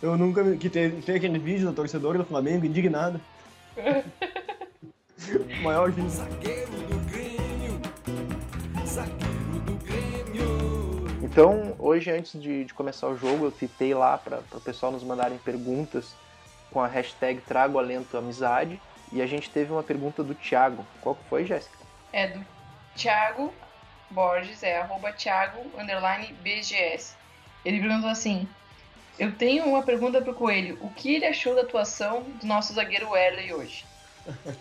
Eu 0.06 0.16
nunca 0.20 0.44
me- 0.44 0.56
que 0.56 0.70
tem, 0.70 1.02
tem 1.02 1.16
aquele 1.16 1.40
vídeo 1.40 1.66
do 1.68 1.74
torcedor 1.74 2.16
do 2.16 2.24
Flamengo 2.24 2.64
indignado. 2.64 3.20
o 3.76 5.64
maior 5.64 5.90
vídeo. 5.90 6.12
Zagueiro 6.12 6.72
do 6.72 6.98
Grêmio, 7.10 7.82
zagueiro 8.86 9.60
do 9.66 9.74
Grêmio. 9.84 11.08
Então, 11.24 11.76
hoje, 11.80 12.12
antes 12.12 12.40
de, 12.40 12.66
de 12.66 12.74
começar 12.76 13.08
o 13.08 13.18
jogo, 13.18 13.46
eu 13.46 13.52
tentei 13.52 13.96
lá 13.96 14.16
para 14.16 14.44
o 14.52 14.62
pessoal 14.62 14.92
nos 14.92 15.02
mandarem 15.04 15.40
perguntas 15.40 16.14
com 16.70 16.80
a 16.80 16.88
hashtag 16.88 17.42
Trago 17.42 17.80
Alento 17.80 18.16
Amizade. 18.16 18.80
E 19.12 19.24
a 19.24 19.26
gente 19.26 19.50
teve 19.50 19.72
uma 19.72 19.82
pergunta 19.82 20.24
do 20.24 20.36
Thiago. 20.36 20.86
Qual 21.02 21.16
que 21.16 21.24
foi, 21.28 21.46
Jéssica? 21.46 21.76
É 22.14 22.28
do 22.28 22.46
Thiago 22.96 23.52
Borges, 24.12 24.62
é 24.62 24.82
arroba 24.82 25.12
Thiago 25.12 25.62
underline 25.76 26.32
BGS. 26.44 27.16
Ele 27.66 27.80
perguntou 27.82 28.12
assim: 28.12 28.48
Eu 29.18 29.32
tenho 29.32 29.66
uma 29.66 29.82
pergunta 29.84 30.22
pro 30.22 30.34
Coelho. 30.34 30.78
O 30.82 30.90
que 30.90 31.16
ele 31.16 31.26
achou 31.26 31.56
da 31.56 31.62
atuação 31.62 32.24
do 32.42 32.46
nosso 32.46 32.74
zagueiro 32.74 33.10
Werley 33.12 33.54
hoje? 33.54 33.86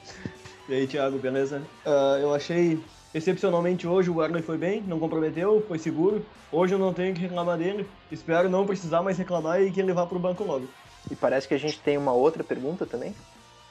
E 0.66 0.72
aí, 0.72 0.86
Thiago, 0.86 1.18
beleza? 1.18 1.62
Ah, 1.84 2.16
eu 2.18 2.34
achei 2.34 2.82
excepcionalmente 3.12 3.86
hoje 3.86 4.08
o 4.08 4.22
Arley 4.22 4.42
foi 4.42 4.56
bem, 4.56 4.80
não 4.80 4.98
comprometeu, 4.98 5.62
foi 5.68 5.78
seguro. 5.78 6.24
Hoje 6.50 6.74
eu 6.74 6.78
não 6.78 6.94
tenho 6.94 7.14
que 7.14 7.20
reclamar 7.20 7.58
dele. 7.58 7.86
Espero 8.10 8.48
não 8.48 8.66
precisar 8.66 9.02
mais 9.02 9.18
reclamar 9.18 9.60
e 9.60 9.70
que 9.70 9.78
ele 9.78 9.92
vá 9.92 10.06
pro 10.06 10.18
banco 10.18 10.42
logo. 10.42 10.66
E 11.10 11.14
parece 11.14 11.46
que 11.46 11.52
a 11.52 11.58
gente 11.58 11.78
tem 11.80 11.98
uma 11.98 12.12
outra 12.12 12.42
pergunta 12.42 12.86
também. 12.86 13.14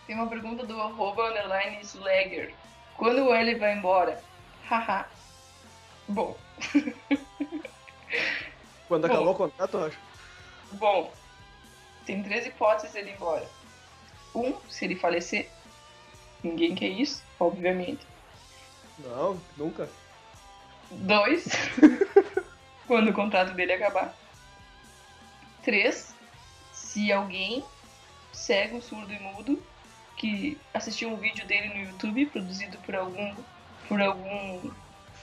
Tem 0.05 0.15
uma 0.15 0.27
pergunta 0.27 0.67
do 0.67 0.79
arroba 0.79 1.29
underline 1.29 1.79
Slagger. 1.81 2.53
Quando 2.95 3.23
o 3.23 3.29
Werley 3.29 3.55
vai 3.55 3.75
embora? 3.75 4.21
Haha. 4.69 5.07
Bom, 6.07 6.37
Quando 8.87 9.07
Bom. 9.07 9.13
acabar 9.13 9.31
o 9.31 9.35
contrato, 9.35 9.77
eu 9.77 9.85
acho. 9.85 9.97
Bom. 10.73 11.11
Tem 12.05 12.21
três 12.21 12.45
hipóteses 12.45 12.91
dele 12.91 13.11
ir 13.11 13.13
embora. 13.13 13.47
Um, 14.35 14.53
se 14.69 14.85
ele 14.85 14.95
falecer. 14.95 15.49
Ninguém 16.43 16.75
quer 16.75 16.89
isso, 16.89 17.23
obviamente. 17.39 18.05
Não, 18.99 19.39
nunca. 19.57 19.89
Dois, 20.91 21.45
quando 22.85 23.09
o 23.09 23.13
contrato 23.13 23.53
dele 23.53 23.73
acabar. 23.73 24.13
Três, 25.63 26.13
se 26.73 27.11
alguém 27.11 27.63
cego, 28.33 28.81
surdo 28.81 29.13
e 29.13 29.19
mudo 29.19 29.63
que 30.17 30.59
assistiu 30.73 31.09
um 31.09 31.15
vídeo 31.15 31.45
dele 31.47 31.69
no 31.73 31.89
YouTube 31.91 32.25
produzido 32.27 32.77
por 32.79 32.95
algum 32.95 33.33
por 33.87 34.01
algum 34.01 34.71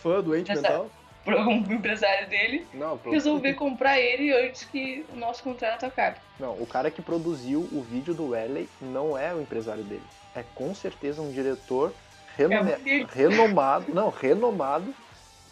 Fã, 0.02 0.20
doente 0.22 0.50
Essa- 0.50 0.62
mental. 0.62 0.90
Por 1.24 1.34
algum 1.34 1.52
empresário 1.72 2.28
dele 2.28 2.66
Não, 2.74 2.96
pro- 2.98 3.10
resolver 3.12 3.54
comprar 3.54 3.98
ele 4.00 4.32
antes 4.32 4.64
que 4.64 5.04
o 5.12 5.16
nosso 5.16 5.42
contrato 5.42 5.84
acabe. 5.86 6.16
não, 6.38 6.52
o 6.54 6.66
cara 6.66 6.90
que 6.90 7.02
produziu 7.02 7.60
o 7.72 7.82
vídeo 7.88 8.14
do 8.14 8.28
Werley 8.30 8.68
não 8.80 9.16
é 9.16 9.32
o 9.34 9.40
empresário 9.40 9.82
dele. 9.84 10.02
É 10.34 10.44
com 10.54 10.74
certeza 10.74 11.20
um 11.20 11.30
diretor 11.32 11.92
renome- 12.36 12.72
É 12.72 13.02
um 13.02 13.06
renomado, 13.06 13.92
não, 13.94 14.08
renomado 14.10 14.94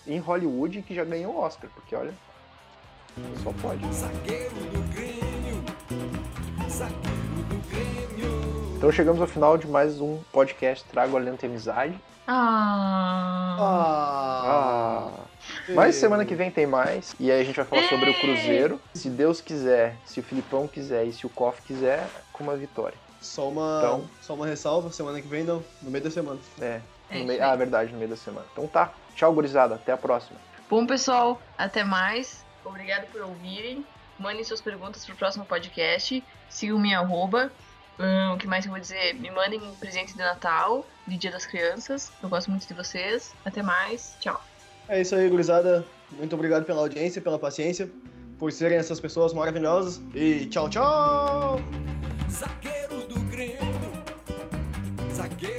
em 0.07 0.19
Hollywood 0.19 0.83
que 0.83 0.95
já 0.95 1.05
ganhou 1.05 1.35
o 1.35 1.39
Oscar, 1.41 1.69
porque 1.75 1.95
olha, 1.95 2.15
só 3.43 3.53
pode. 3.61 3.85
Zagueiro 3.93 4.55
do 4.55 4.95
Grêmio, 4.95 5.65
zagueiro 6.71 7.43
do 7.49 7.69
Grêmio. 7.69 8.77
Então 8.77 8.93
chegamos 8.93 9.21
ao 9.21 9.27
final 9.27 9.59
de 9.59 9.67
mais 9.67 10.01
um 10.01 10.19
podcast 10.33 10.85
Trago 10.89 11.17
Alento 11.17 11.45
e 11.45 11.49
Amizade. 11.49 11.99
Ah. 12.29 13.57
Ah, 13.61 15.11
mas 15.71 15.95
semana 15.97 16.25
que 16.25 16.35
vem 16.35 16.51
tem 16.51 16.67
mais. 16.67 17.15
E 17.19 17.31
aí 17.31 17.41
a 17.41 17.45
gente 17.45 17.57
vai 17.57 17.65
falar 17.65 17.83
sobre 17.89 18.11
o 18.11 18.21
Cruzeiro. 18.21 18.81
Se 18.95 19.09
Deus 19.09 19.41
quiser, 19.41 19.97
se 20.05 20.21
o 20.21 20.23
Filipão 20.23 20.67
quiser 20.69 21.05
e 21.07 21.13
se 21.13 21.27
o 21.27 21.31
Koff 21.31 21.61
quiser, 21.63 22.07
com 22.33 22.45
uma 22.45 22.57
vitória. 22.57 22.97
Só 23.21 23.49
uma, 23.49 23.79
Então. 23.79 24.05
só 24.21 24.35
uma 24.35 24.47
ressalva, 24.47 24.93
semana 24.93 25.21
que 25.21 25.27
vem 25.27 25.43
não, 25.45 25.63
no 25.83 25.91
meio 25.91 26.05
da 26.05 26.11
semana. 26.11 26.39
É. 26.61 26.81
É 27.11 27.17
aí. 27.17 27.41
ah, 27.41 27.57
verdade, 27.57 27.91
no 27.93 27.99
meio 27.99 28.11
da 28.11 28.17
semana. 28.17 28.47
Então 28.53 28.67
tá. 28.67 28.93
Tchau, 29.15 29.33
gurizada. 29.33 29.75
Até 29.77 29.93
a 29.93 29.97
próxima. 29.97 30.39
Bom, 30.69 30.87
pessoal, 30.87 31.41
até 31.57 31.83
mais. 31.83 32.45
Obrigado 32.65 33.07
por 33.11 33.23
ouvirem. 33.23 33.85
Mandem 34.19 34.45
suas 34.45 34.61
perguntas 34.61 35.05
pro 35.07 35.17
próximo 35.17 35.45
podcast. 35.47 36.23
Sigam 36.49 36.79
minha 36.79 36.99
arroba. 36.99 37.51
Hum, 37.99 38.35
o 38.35 38.39
que 38.39 38.47
mais 38.47 38.65
eu 38.65 38.71
vou 38.71 38.81
dizer? 38.81 39.15
Me 39.15 39.31
mandem 39.31 39.61
um 39.61 39.75
presente 39.75 40.13
de 40.13 40.19
Natal, 40.19 40.85
de 41.09 41.17
Dia 41.19 41.31
das 41.31 41.47
Crianças. 41.47 42.13
Eu 42.23 42.29
gosto 42.29 42.51
muito 42.51 42.67
de 42.67 42.75
vocês. 42.75 43.35
Até 43.45 43.63
mais. 43.63 44.15
Tchau. 44.21 44.43
É 44.89 45.01
isso 45.01 45.15
aí, 45.15 45.29
gurizada. 45.29 45.85
Muito 46.13 46.35
obrigado 46.35 46.65
pela 46.65 46.81
audiência, 46.81 47.21
pela 47.21 47.39
paciência, 47.39 47.91
por 48.39 48.53
serem 48.53 48.79
essas 48.79 49.01
pessoas 49.01 49.33
maravilhosas. 49.33 50.01
E 50.15 50.47
tchau, 50.47 50.71
tchau! 50.71 51.61
Zagueiro 52.31 53.07
do 53.07 53.21
Grêmio, 53.31 53.59
zagueiro 55.13 55.58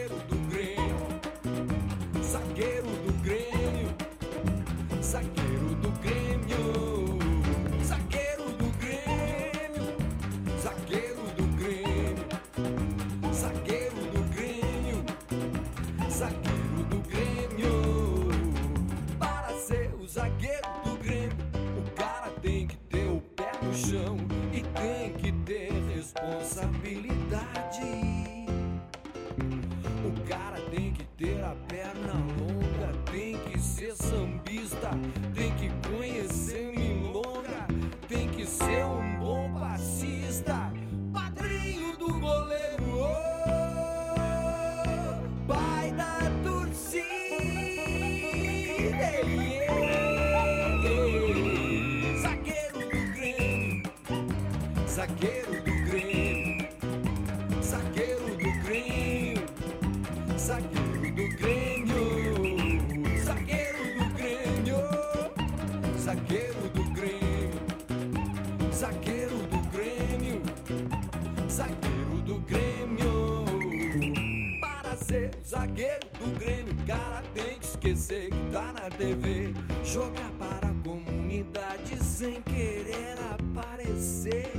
Jogar 79.86 80.30
para 80.38 80.68
a 80.68 80.74
comunidade 80.84 82.04
sem 82.04 82.42
querer 82.42 83.16
aparecer. 83.32 84.52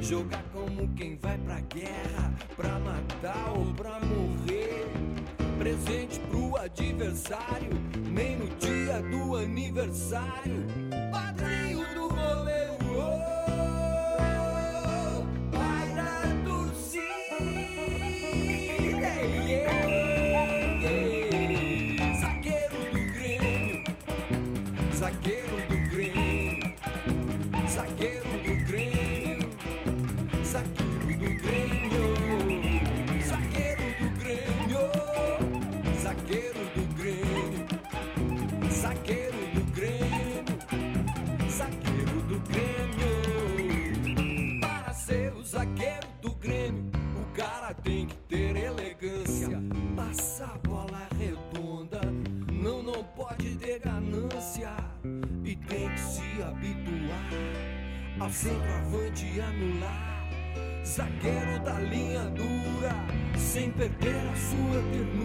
Jogar 0.00 0.42
como 0.52 0.92
quem 0.96 1.16
vai 1.16 1.38
pra 1.38 1.60
guerra, 1.60 2.34
pra 2.56 2.80
matar 2.80 3.52
ou 3.56 3.72
pra 3.72 4.00
morrer. 4.00 4.84
Presente 5.60 6.18
pro 6.28 6.56
adversário, 6.56 7.70
nem 8.10 8.36
no 8.36 8.48
dia 8.56 9.00
do 9.00 9.36
aniversário. 9.36 10.81
centroavante 58.32 59.40
anular, 59.40 60.26
zagueiro 60.84 61.62
da 61.62 61.78
linha 61.78 62.24
dura, 62.30 62.94
sem 63.36 63.70
perder 63.70 64.16
a 64.16 64.36
sua 64.36 64.82
ternura. 64.90 65.21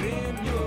in 0.00 0.44
your 0.44 0.57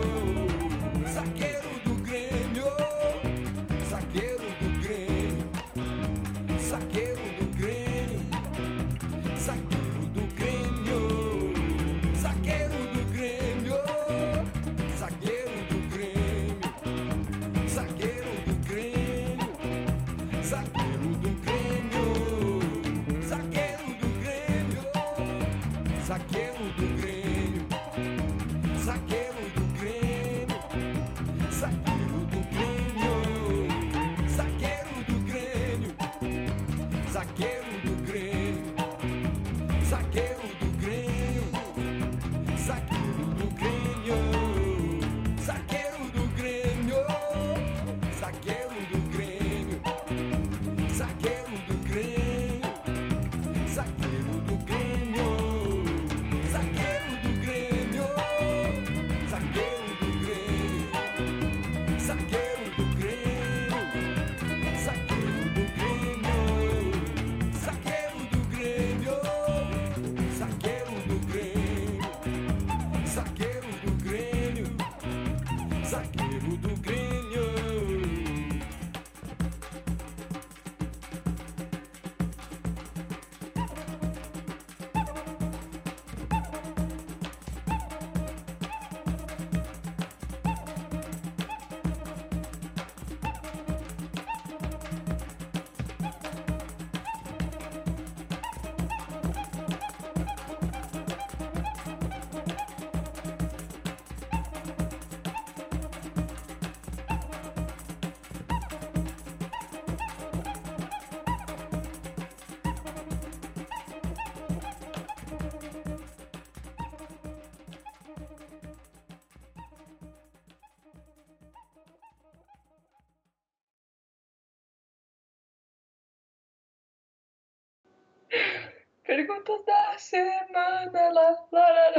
Perguntas 129.11 129.59
da 129.65 129.97
semana. 129.97 130.89
Lá, 130.93 131.11
lá, 131.11 131.35
lá, 131.51 131.89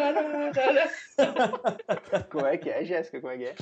lá, 0.70 0.88
Como 2.32 2.46
é 2.46 2.56
que 2.56 2.70
é, 2.70 2.82
Jéssica? 2.86 3.20
Como 3.20 3.34
é 3.34 3.36
que 3.36 3.44
é? 3.44 3.54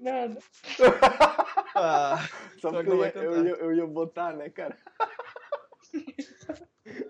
Nada. 0.00 0.40
Ah, 1.78 2.26
Só 2.58 2.70
porque 2.70 2.88
eu, 2.88 3.04
eu, 3.04 3.46
eu, 3.46 3.56
eu, 3.56 3.74
ia 3.74 3.86
botar, 3.86 4.32
né, 4.32 4.48
cara? 4.48 4.74
Tá, 4.74 6.54
tá 6.54 6.64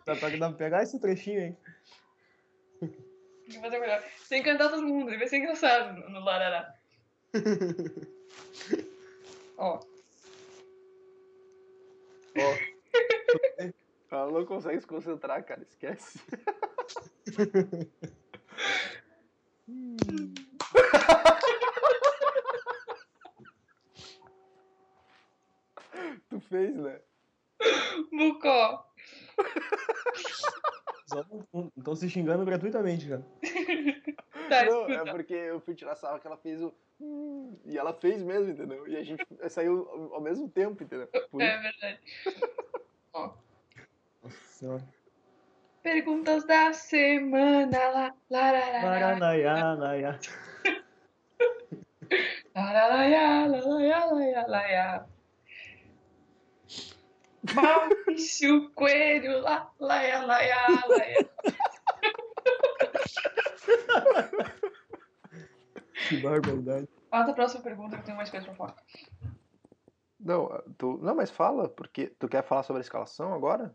dá 0.04 0.16
pra, 0.16 0.28
dá 0.30 0.48
pra 0.48 0.58
pegar 0.58 0.82
esse 0.82 1.00
trechinho 1.00 1.40
aí. 1.40 1.56
Tem 2.80 2.90
que 3.48 3.60
fazer 3.60 3.78
melhor. 3.78 4.02
Tem 4.28 4.42
que 4.42 4.50
cantar 4.50 4.68
todo 4.68 4.82
mundo, 4.82 5.12
deve 5.12 5.28
ser 5.28 5.36
engraçado 5.36 5.96
no 6.10 6.18
Larará. 6.20 6.74
Ó. 9.56 9.78
Ó. 12.36 12.56
Ela 14.10 14.30
não 14.30 14.46
consegue 14.46 14.80
se 14.80 14.86
concentrar, 14.86 15.44
cara. 15.44 15.62
Esquece. 15.62 16.20
tu 26.28 26.40
fez, 26.40 26.74
né? 26.76 27.00
Bucó. 28.12 28.86
estão 31.76 31.96
se 31.96 32.08
xingando 32.10 32.44
gratuitamente, 32.44 33.08
cara. 33.08 33.24
Tá, 34.48 34.64
não, 34.64 34.88
é 34.88 35.04
porque 35.10 35.34
eu 35.34 35.58
fui 35.58 35.74
tirar 35.74 35.96
sarro 35.96 36.20
que 36.20 36.26
ela 36.28 36.36
fez 36.36 36.62
o. 36.62 36.72
"Hum", 37.00 37.58
E 37.64 37.76
ela 37.76 37.92
fez 37.92 38.22
mesmo, 38.22 38.52
entendeu? 38.52 38.86
E 38.86 38.96
a 38.96 39.02
gente 39.02 39.26
saiu 39.48 39.88
ao- 40.14 40.20
mesmo 40.20 40.48
tempo, 40.48 40.84
entendeu? 40.84 41.08
Por 41.32 41.42
É 41.42 41.58
verdade. 41.60 41.98
Ó, 43.12 43.34
senhora. 44.56 44.82
perguntas 45.82 46.44
da 46.46 46.72
semana. 46.72 47.78
Lá, 47.88 48.14
larará. 48.30 48.82
Maranaiá, 48.82 49.76
naiá. 49.76 50.18
Lararaiá, 52.54 53.46
laraiá, 53.46 54.04
laraiá, 54.06 54.46
laraiá. 54.46 55.06
Maurício 57.54 58.70
Coelho, 58.70 59.40
lá, 59.40 59.70
laia, 59.78 60.22
laia, 60.24 60.66
laia. 60.88 61.30
Que 66.08 66.16
barbaridade. 66.22 66.88
Fala 67.10 67.30
a 67.30 67.34
próxima 67.34 67.62
pergunta 67.62 67.96
que 67.96 68.02
eu 68.02 68.06
tenho 68.06 68.16
mais 68.16 68.30
coisa 68.30 68.46
pra 68.46 68.54
falar. 68.54 68.76
Não, 70.18 70.62
tu... 70.78 70.98
não, 71.02 71.14
mas 71.14 71.30
fala, 71.30 71.68
porque 71.68 72.06
tu 72.18 72.26
quer 72.26 72.42
falar 72.42 72.62
sobre 72.62 72.80
a 72.80 72.84
escalação 72.84 73.32
agora? 73.34 73.74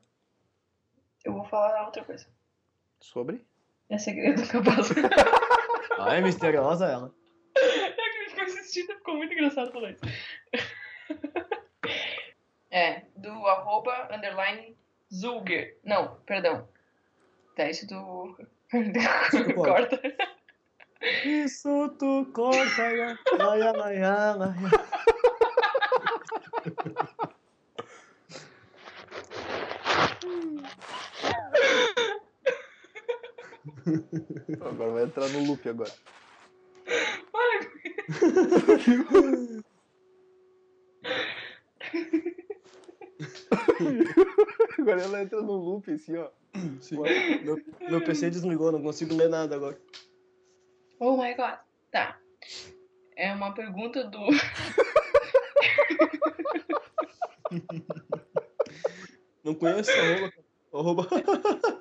Eu 1.23 1.33
vou 1.33 1.45
falar 1.45 1.85
outra 1.85 2.03
coisa. 2.03 2.27
Sobre? 2.99 3.45
É 3.89 3.97
segredo 3.97 4.47
capaz. 4.47 4.89
Ah, 5.99 6.15
é 6.15 6.21
misteriosa 6.21 6.85
ela. 6.87 7.13
É 7.55 7.91
que 7.91 8.01
a 8.01 8.11
gente 8.21 8.29
ficou 8.29 8.43
assistindo, 8.45 8.93
ficou 8.95 9.17
muito 9.17 9.33
engraçado 9.33 9.71
falar 9.71 9.91
isso. 9.91 10.01
É, 12.73 13.01
do 13.17 13.29
arroba 13.47 14.07
underline 14.15 14.77
Zulger. 15.13 15.77
Não, 15.83 16.15
perdão. 16.25 16.69
Tá, 17.53 17.69
isso 17.69 17.85
do. 17.85 18.37
corta. 18.69 19.51
Corta. 19.53 20.01
Isso 21.25 21.89
tu 21.99 22.31
corta. 22.33 22.83
Laia, 23.37 23.71
laia, 23.73 24.35
laia. 24.35 24.55
Agora 34.61 34.91
vai 34.91 35.03
entrar 35.03 35.27
no 35.29 35.45
loop 35.45 35.69
agora. 35.69 35.91
Agora 44.79 45.01
ela 45.01 45.21
entra 45.21 45.41
no 45.41 45.53
loop, 45.53 45.91
assim, 45.91 46.17
ó. 46.17 46.29
Sim. 46.79 46.97
Meu, 47.43 47.57
meu 47.89 48.03
PC 48.03 48.29
desligou, 48.29 48.71
não 48.71 48.81
consigo 48.81 49.15
ler 49.15 49.29
nada 49.29 49.55
agora. 49.55 49.79
Oh 50.99 51.17
my 51.17 51.33
god. 51.33 51.59
Tá. 51.91 52.19
É 53.15 53.33
uma 53.33 53.53
pergunta 53.53 54.03
do. 54.03 54.19
Não 59.43 59.55
conheço 59.55 59.91
arroba. 59.91 60.33
arroba. 60.73 61.07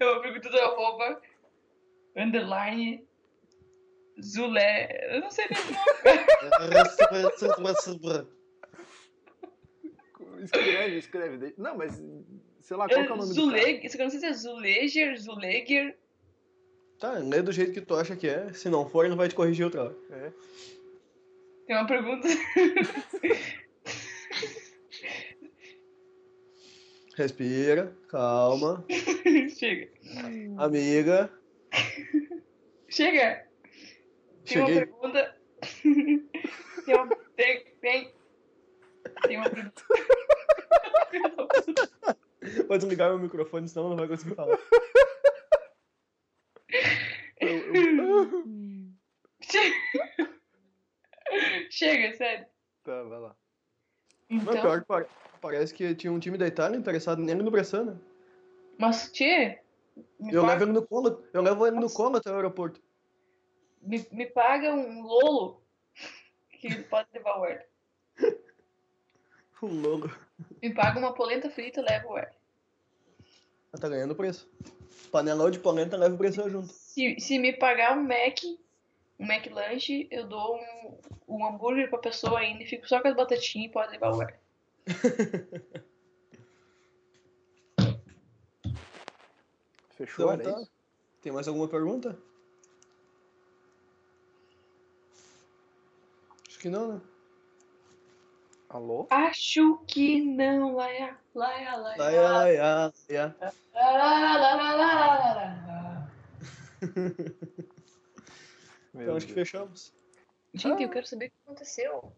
É 0.00 0.04
uma 0.04 0.22
pergunta 0.22 0.48
do 0.48 0.58
arroba 0.58 1.20
underline 2.16 3.06
Zulé. 4.22 5.14
Eu 5.14 5.20
não 5.20 5.30
sei 5.30 5.46
nem 5.50 5.60
o 5.60 5.64
nome. 5.66 5.80
Escreve, 10.42 10.96
escreve. 10.96 11.54
Não, 11.58 11.76
mas 11.76 12.02
sei 12.60 12.76
lá, 12.76 12.88
qual 12.88 13.04
que 13.04 13.10
é 13.10 13.12
o 13.12 13.16
nome 13.16 13.34
do 13.34 13.50
cara? 13.50 13.62
Zuleg, 13.62 13.90
eu 13.92 13.98
não 13.98 14.10
sei 14.10 14.20
se 14.20 14.26
é 14.26 14.32
Zuleger, 14.32 15.20
Zuleger. 15.20 15.98
Tá, 16.98 17.12
lê 17.12 17.42
do 17.42 17.52
jeito 17.52 17.72
que 17.72 17.80
tu 17.80 17.94
acha 17.94 18.16
que 18.16 18.26
é. 18.28 18.52
Se 18.54 18.68
não 18.70 18.88
for, 18.88 19.04
ele 19.04 19.16
vai 19.16 19.28
te 19.28 19.34
corrigir 19.34 19.64
outra 19.64 19.84
hora. 19.84 19.96
É. 20.10 20.32
Tem 21.66 21.76
uma 21.76 21.86
pergunta. 21.86 22.28
Respira, 27.20 27.94
calma. 28.08 28.82
Chega. 29.54 29.92
Amiga. 30.56 31.30
Chega. 32.88 33.46
Tem 34.46 34.58
uma 34.58 34.66
pergunta. 34.66 35.36
Tem 36.86 36.94
uma. 36.94 37.16
Tem. 37.36 37.64
Tem. 37.82 38.14
Tem 39.26 39.36
uma 39.36 39.50
pergunta. 39.50 39.84
Vou 42.66 42.78
desligar 42.78 43.10
meu 43.10 43.18
microfone, 43.18 43.68
senão 43.68 43.90
não 43.90 43.96
vai 43.98 44.08
conseguir 44.08 44.34
falar. 44.34 44.58
Chega. 49.42 49.76
Chega, 51.68 52.16
sério. 52.16 52.46
Tá, 52.82 53.02
vai 53.02 53.20
lá. 53.20 53.36
Então. 54.30 54.52
pior 54.52 54.80
que 54.80 54.86
pare- 54.86 55.06
parece 55.40 55.74
que 55.74 55.94
tinha 55.94 56.12
um 56.12 56.20
time 56.20 56.38
da 56.38 56.46
Itália 56.46 56.76
interessado 56.78 57.20
nele 57.20 57.42
no 57.42 57.50
Bressan, 57.50 57.84
né? 57.84 57.96
Mas, 58.78 59.10
Tchê. 59.12 59.58
Eu 60.30 60.42
paga, 60.42 60.52
levo 60.52 60.64
ele 60.64 60.72
no 60.72 60.86
colo, 60.86 61.24
eu 61.32 61.42
levo 61.42 61.66
ele 61.66 61.76
no 61.80 61.90
colo 61.90 62.16
até 62.16 62.30
o 62.30 62.34
aeroporto. 62.36 62.80
me, 63.82 64.06
me 64.12 64.26
paga 64.26 64.72
um 64.72 65.02
Lolo 65.02 65.60
que 66.52 66.74
pode 66.84 67.08
levar 67.12 67.38
o 67.40 67.46
Erle. 67.46 67.64
O 69.62 69.66
Lolo. 69.66 70.10
Me 70.62 70.72
paga 70.72 70.98
uma 70.98 71.12
polenta 71.12 71.50
frita 71.50 71.80
e 71.80 71.84
leva 71.84 72.08
o. 72.08 72.16
Ah, 72.16 72.30
Tá 73.78 73.90
ganhando 73.90 74.14
preço. 74.16 74.48
Panelão 75.12 75.50
de 75.50 75.58
polenta 75.58 75.98
leva 75.98 76.14
o 76.14 76.16
Bressan 76.16 76.48
junto. 76.48 76.68
Se, 76.72 77.20
se 77.20 77.38
me 77.38 77.52
pagar 77.52 77.94
um 77.98 78.02
Mac, 78.02 78.38
um 79.20 79.26
Mac 79.26 79.46
lanche, 79.50 80.08
eu 80.10 80.26
dou 80.26 80.56
um, 80.56 80.98
um 81.28 81.46
hambúrguer 81.46 81.90
pra 81.90 81.98
pessoa 81.98 82.40
ainda 82.40 82.62
e 82.62 82.66
fico 82.66 82.88
só 82.88 83.02
com 83.02 83.08
as 83.08 83.14
batatinhas 83.14 83.68
e 83.68 83.72
pode 83.72 83.92
levar 83.92 84.12
o 84.14 84.22
Erle. 84.22 84.34
Fechou, 89.90 90.32
Então 90.32 90.64
tá. 90.64 90.70
Tem 91.20 91.30
mais 91.30 91.46
alguma 91.46 91.68
pergunta? 91.68 92.18
Acho 96.48 96.58
que 96.58 96.70
não, 96.70 96.94
né? 96.94 97.00
Alô? 98.70 99.06
Acho 99.10 99.78
que 99.86 100.22
não, 100.22 100.76
laia, 100.76 101.18
laia, 101.34 101.76
laia. 101.76 101.96
Laia, 101.98 102.22
laia, 102.22 102.92
laia. 103.10 103.36
Lá, 103.74 103.92
lá, 103.92 104.54
lá, 104.54 104.74
lá. 104.76 106.10
Meu 108.92 109.02
Então 109.02 109.16
acho 109.16 109.26
que 109.26 109.32
fechamos. 109.32 109.94
Gente, 110.52 110.82
eu 110.82 110.90
quero 110.90 111.06
saber 111.06 111.26
o 111.26 111.30
que 111.30 111.36
aconteceu 111.44 112.12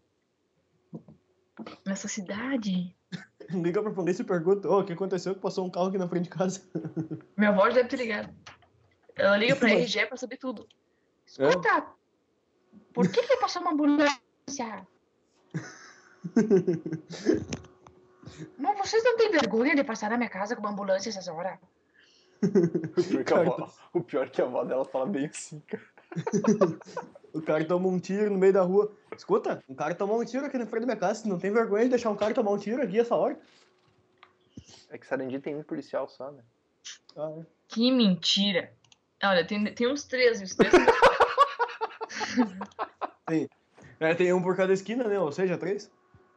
nessa 1.85 2.07
cidade. 2.07 2.95
Liga 3.51 3.81
pra 3.81 3.91
polícia 3.91 4.23
e 4.23 4.25
pergunta, 4.25 4.67
ô, 4.67 4.79
o 4.79 4.85
que 4.85 4.93
aconteceu 4.93 5.35
que 5.35 5.41
passou 5.41 5.65
um 5.65 5.69
carro 5.69 5.87
aqui 5.87 5.97
na 5.97 6.07
frente 6.07 6.23
de 6.23 6.29
casa? 6.29 6.61
Minha 7.37 7.51
avó 7.51 7.69
já 7.69 7.75
deve 7.75 7.89
ter 7.89 7.97
ligado. 7.97 8.33
Ela 9.15 9.37
liga 9.37 9.55
pra 9.55 9.69
RG 9.69 10.07
pra 10.07 10.17
saber 10.17 10.37
tudo. 10.37 10.67
Escuta, 11.25 11.85
por 12.93 13.11
que 13.11 13.21
que 13.21 13.37
passou 13.37 13.61
uma 13.61 13.71
ambulância? 13.71 14.87
Mas 18.57 18.77
vocês 18.77 19.03
não 19.03 19.17
têm 19.17 19.29
vergonha 19.29 19.75
de 19.75 19.83
passar 19.83 20.09
na 20.09 20.17
minha 20.17 20.29
casa 20.29 20.55
com 20.55 20.61
uma 20.61 20.71
ambulância 20.71 21.09
essas 21.09 21.27
horas? 21.27 21.59
O 22.41 23.23
pior, 23.23 23.47
a 23.47 23.97
o 23.97 24.03
pior 24.03 24.29
que 24.29 24.41
a 24.41 24.45
avó 24.45 24.63
dela 24.63 24.85
fala 24.85 25.05
bem 25.05 25.27
assim, 25.27 25.59
cara. 25.61 25.83
O 27.33 27.41
cara 27.41 27.65
tomou 27.65 27.91
um 27.91 27.99
tiro 27.99 28.29
no 28.29 28.37
meio 28.37 28.53
da 28.53 28.61
rua. 28.61 28.95
Escuta, 29.17 29.63
um 29.67 29.73
cara 29.73 29.95
tomou 29.95 30.21
um 30.21 30.25
tiro 30.25 30.45
aqui 30.45 30.55
na 30.55 30.67
frente 30.67 30.81
da 30.81 30.85
minha 30.85 30.99
casa. 30.99 31.27
Não 31.27 31.39
tem 31.39 31.51
vergonha 31.51 31.85
de 31.85 31.89
deixar 31.89 32.11
um 32.11 32.15
cara 32.15 32.31
tomar 32.31 32.51
um 32.51 32.59
tiro 32.59 32.83
aqui 32.83 32.99
essa 32.99 33.15
hora? 33.15 33.39
É 34.91 34.99
que 34.99 35.07
Sarandi 35.07 35.39
tem 35.39 35.55
um 35.55 35.63
policial 35.63 36.07
só, 36.07 36.31
né? 36.31 36.43
Ah, 37.17 37.33
é. 37.39 37.45
Que 37.67 37.91
mentira. 37.91 38.71
Olha, 39.23 39.43
tem, 39.47 39.65
tem 39.73 39.91
uns 39.91 40.03
três, 40.03 40.43
os 40.43 40.53
três 40.53 40.71
tem, 43.25 43.49
é, 43.99 44.13
tem 44.13 44.31
um 44.31 44.43
por 44.43 44.55
cada 44.55 44.71
esquina, 44.71 45.05
né? 45.05 45.19
Ou 45.19 45.31
seja, 45.31 45.57
três. 45.57 45.89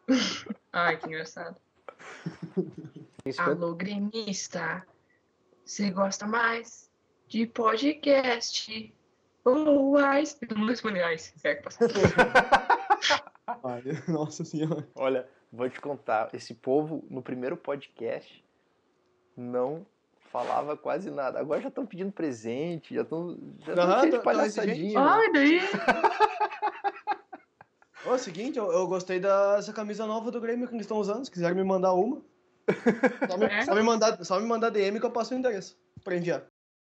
Ai, 0.72 0.96
que 0.96 1.08
engraçado. 1.08 1.60
Isso 3.26 3.42
Alô, 3.42 3.74
gremista. 3.74 4.82
Você 5.62 5.90
gosta 5.90 6.26
mais 6.26 6.90
de 7.28 7.46
podcast? 7.46 8.95
Não 9.46 10.66
respondi 10.66 11.00
ice. 11.14 11.32
É 11.44 11.54
nossa 14.10 14.44
senhora. 14.44 14.86
Olha, 14.94 15.28
vou 15.52 15.68
te 15.68 15.80
contar, 15.80 16.28
esse 16.34 16.54
povo 16.54 17.04
no 17.10 17.22
primeiro 17.22 17.56
podcast 17.56 18.44
não 19.36 19.86
falava 20.30 20.76
quase 20.76 21.10
nada. 21.10 21.38
Agora 21.38 21.60
já 21.60 21.68
estão 21.68 21.86
pedindo 21.86 22.12
presente, 22.12 22.94
já 22.94 23.02
estão 23.02 23.38
já 23.64 23.74
tão 23.74 23.84
Aham, 23.84 24.00
cheios 24.00 24.04
de 24.04 24.10
tá- 24.10 24.16
tá 24.18 24.22
palhaçadinha. 24.24 25.00
né? 25.00 25.06
Ai, 25.08 25.32
daí. 25.32 25.60
Ó, 28.04 28.12
é 28.12 28.14
o 28.14 28.18
seguinte, 28.18 28.58
eu, 28.58 28.70
eu 28.72 28.86
gostei 28.86 29.18
dessa 29.18 29.72
camisa 29.72 30.06
nova 30.06 30.30
do 30.30 30.40
Grêmio 30.40 30.68
que 30.68 30.74
eles 30.74 30.84
estão 30.84 30.98
usando. 30.98 31.24
Se 31.24 31.30
quiserem 31.30 31.56
me 31.56 31.64
mandar 31.64 31.92
uma. 31.92 32.20
Só 33.30 33.36
me, 33.38 33.46
É? 33.46 33.62
só 33.64 33.74
me 33.74 33.82
mandar, 33.82 34.24
só 34.24 34.40
me 34.40 34.46
mandar 34.46 34.70
DM 34.70 34.98
que 35.00 35.06
eu 35.06 35.10
passo 35.10 35.34
o 35.34 35.36
endereço 35.38 35.78
pra 36.04 36.16
enviar. 36.16 36.44